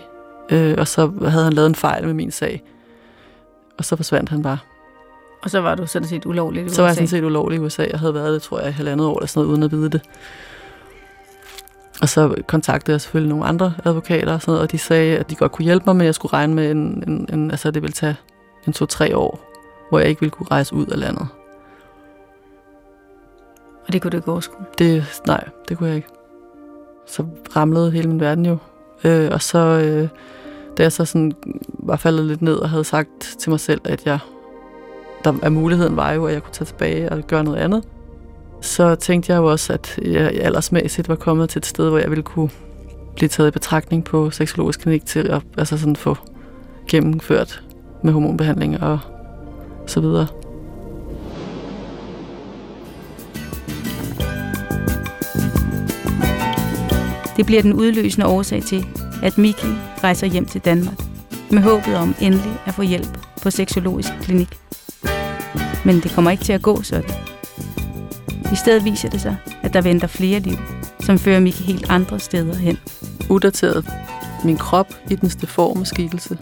Øh, 0.51 0.75
og 0.77 0.87
så 0.87 1.11
havde 1.29 1.43
han 1.43 1.53
lavet 1.53 1.67
en 1.67 1.75
fejl 1.75 2.05
med 2.05 2.13
min 2.13 2.31
sag. 2.31 2.63
Og 3.77 3.85
så 3.85 3.95
forsvandt 3.95 4.29
han 4.29 4.41
bare. 4.41 4.57
Og 5.43 5.49
så 5.49 5.59
var 5.61 5.75
du 5.75 5.87
sådan 5.87 6.07
set 6.07 6.25
ulovlig 6.25 6.61
i 6.61 6.65
USA? 6.65 6.75
Så 6.75 6.81
var 6.81 6.89
jeg 6.89 6.95
sådan 6.95 7.07
set 7.07 7.23
ulovlig 7.23 7.57
i 7.57 7.59
USA. 7.59 7.85
Jeg 7.91 7.99
havde 7.99 8.13
været 8.13 8.33
det, 8.33 8.41
tror 8.41 8.59
jeg, 8.59 8.69
i 8.69 8.71
halvandet 8.71 9.07
år 9.07 9.17
eller 9.17 9.27
sådan 9.27 9.39
noget, 9.39 9.51
uden 9.51 9.63
at 9.63 9.71
vide 9.71 9.89
det. 9.89 10.01
Og 12.01 12.09
så 12.09 12.35
kontaktede 12.47 12.93
jeg 12.93 13.01
selvfølgelig 13.01 13.29
nogle 13.29 13.45
andre 13.45 13.73
advokater, 13.85 14.33
og, 14.33 14.41
sådan 14.41 14.51
noget, 14.51 14.61
og 14.61 14.71
de 14.71 14.77
sagde, 14.77 15.17
at 15.17 15.29
de 15.29 15.35
godt 15.35 15.51
kunne 15.51 15.65
hjælpe 15.65 15.83
mig, 15.85 15.95
men 15.95 16.05
jeg 16.05 16.15
skulle 16.15 16.33
regne 16.33 16.55
med, 16.55 16.71
en, 16.71 17.03
en, 17.07 17.29
en, 17.33 17.51
altså 17.51 17.71
det 17.71 17.81
ville 17.81 17.93
tage 17.93 18.15
en 18.67 18.73
to-tre 18.73 19.17
år, 19.17 19.53
hvor 19.89 19.99
jeg 19.99 20.09
ikke 20.09 20.19
ville 20.19 20.31
kunne 20.31 20.47
rejse 20.51 20.75
ud 20.75 20.85
af 20.85 20.99
landet. 20.99 21.27
Og 23.87 23.93
det 23.93 24.01
kunne 24.01 24.11
du 24.11 24.17
ikke 24.17 24.31
overskue? 24.31 24.65
Det, 24.77 25.21
nej, 25.27 25.43
det 25.69 25.77
kunne 25.77 25.89
jeg 25.89 25.95
ikke. 25.95 26.07
Så 27.07 27.25
ramlede 27.55 27.91
hele 27.91 28.07
min 28.07 28.19
verden 28.19 28.45
jo. 28.45 28.57
Øh, 29.03 29.29
og 29.31 29.41
så, 29.41 29.59
øh, 29.59 30.09
da 30.77 30.83
jeg 30.83 30.91
så 30.91 31.05
sådan 31.05 31.31
var 31.79 31.95
faldet 31.95 32.25
lidt 32.25 32.41
ned 32.41 32.55
og 32.55 32.69
havde 32.69 32.83
sagt 32.83 33.35
til 33.39 33.49
mig 33.49 33.59
selv, 33.59 33.81
at 33.83 34.05
jeg, 34.05 34.19
der 35.23 35.33
er 35.41 35.49
muligheden 35.49 35.95
var 35.95 36.11
jo, 36.11 36.25
at 36.25 36.33
jeg 36.33 36.43
kunne 36.43 36.53
tage 36.53 36.65
tilbage 36.65 37.11
og 37.11 37.23
gøre 37.27 37.43
noget 37.43 37.57
andet, 37.57 37.83
så 38.61 38.95
tænkte 38.95 39.33
jeg 39.33 39.39
jo 39.39 39.51
også, 39.51 39.73
at 39.73 39.99
jeg 40.01 40.31
aldersmæssigt 40.41 41.09
var 41.09 41.15
kommet 41.15 41.49
til 41.49 41.59
et 41.59 41.65
sted, 41.65 41.89
hvor 41.89 41.97
jeg 41.97 42.09
ville 42.09 42.23
kunne 42.23 42.49
blive 43.15 43.29
taget 43.29 43.47
i 43.47 43.51
betragtning 43.51 44.03
på 44.03 44.31
seksologisk 44.31 44.79
klinik 44.79 45.05
til 45.05 45.27
at 45.27 45.41
altså 45.57 45.77
sådan 45.77 45.95
få 45.95 46.17
gennemført 46.89 47.63
med 48.03 48.13
hormonbehandling 48.13 48.83
og 48.83 48.99
så 49.85 49.99
videre. 49.99 50.27
Det 57.37 57.45
bliver 57.45 57.61
den 57.61 57.73
udløsende 57.73 58.27
årsag 58.27 58.63
til, 58.63 58.85
at 59.23 59.37
Miki 59.37 59.67
rejser 60.03 60.27
hjem 60.27 60.45
til 60.45 60.61
Danmark 60.61 60.97
med 61.51 61.61
håbet 61.61 61.95
om 61.95 62.15
endelig 62.21 62.53
at 62.65 62.73
få 62.73 62.81
hjælp 62.81 63.17
på 63.41 63.51
seksologisk 63.51 64.09
klinik. 64.21 64.59
Men 65.85 65.95
det 65.95 66.11
kommer 66.15 66.31
ikke 66.31 66.43
til 66.43 66.53
at 66.53 66.61
gå 66.61 66.81
sådan. 66.81 67.09
I 68.51 68.55
stedet 68.55 68.85
viser 68.85 69.09
det 69.09 69.21
sig, 69.21 69.35
at 69.63 69.73
der 69.73 69.81
venter 69.81 70.07
flere 70.07 70.39
liv, 70.39 70.57
som 70.99 71.19
fører 71.19 71.39
Miki 71.39 71.63
helt 71.63 71.89
andre 71.89 72.19
steder 72.19 72.55
hen. 72.55 72.77
Udateret. 73.29 73.85
Min 74.43 74.57
krop 74.57 74.87
i 75.09 75.15
den 75.15 75.29
deforme 75.29 75.85
skikkelse. 75.85 76.37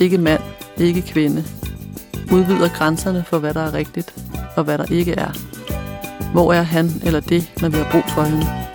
Ikke 0.00 0.18
mand, 0.18 0.42
ikke 0.76 1.02
kvinde. 1.02 1.44
Udvider 2.32 2.68
grænserne 2.68 3.24
for, 3.26 3.38
hvad 3.38 3.54
der 3.54 3.60
er 3.60 3.74
rigtigt, 3.74 4.14
og 4.56 4.64
hvad 4.64 4.78
der 4.78 4.84
ikke 4.92 5.12
er. 5.12 5.30
Hvor 6.32 6.52
er 6.52 6.62
han 6.62 6.90
eller 7.04 7.20
det, 7.20 7.52
når 7.60 7.68
vi 7.68 7.76
har 7.76 7.90
brug 7.92 8.04
for 8.08 8.22
hende? 8.22 8.65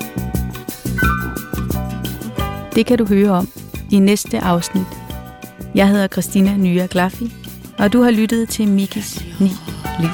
Det 2.76 2.86
kan 2.86 2.98
du 2.98 3.06
høre 3.06 3.30
om 3.32 3.48
i 3.92 4.00
næste 4.00 4.40
afsnit. 4.40 4.86
Jeg 5.76 5.88
hedder 5.88 6.08
Christina 6.08 6.58
Nya 6.58 6.88
Glaffi, 6.92 7.34
og 7.80 7.94
du 7.94 8.02
har 8.02 8.12
lyttet 8.12 8.50
til 8.50 8.68
Mikis 8.68 9.26
9 9.40 9.52
Liv. 10.00 10.10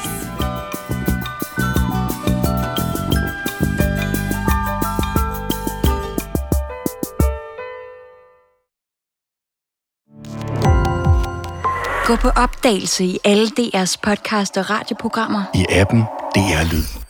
Gå 12.05 12.15
på 12.15 12.29
opdagelse 12.29 13.03
i 13.05 13.19
alle 13.23 13.47
DR's 13.59 13.95
podcast 14.03 14.57
og 14.57 14.69
radioprogrammer. 14.69 15.43
I 15.55 15.65
appen 15.69 16.01
DR 16.35 16.73
Lyd. 16.73 17.06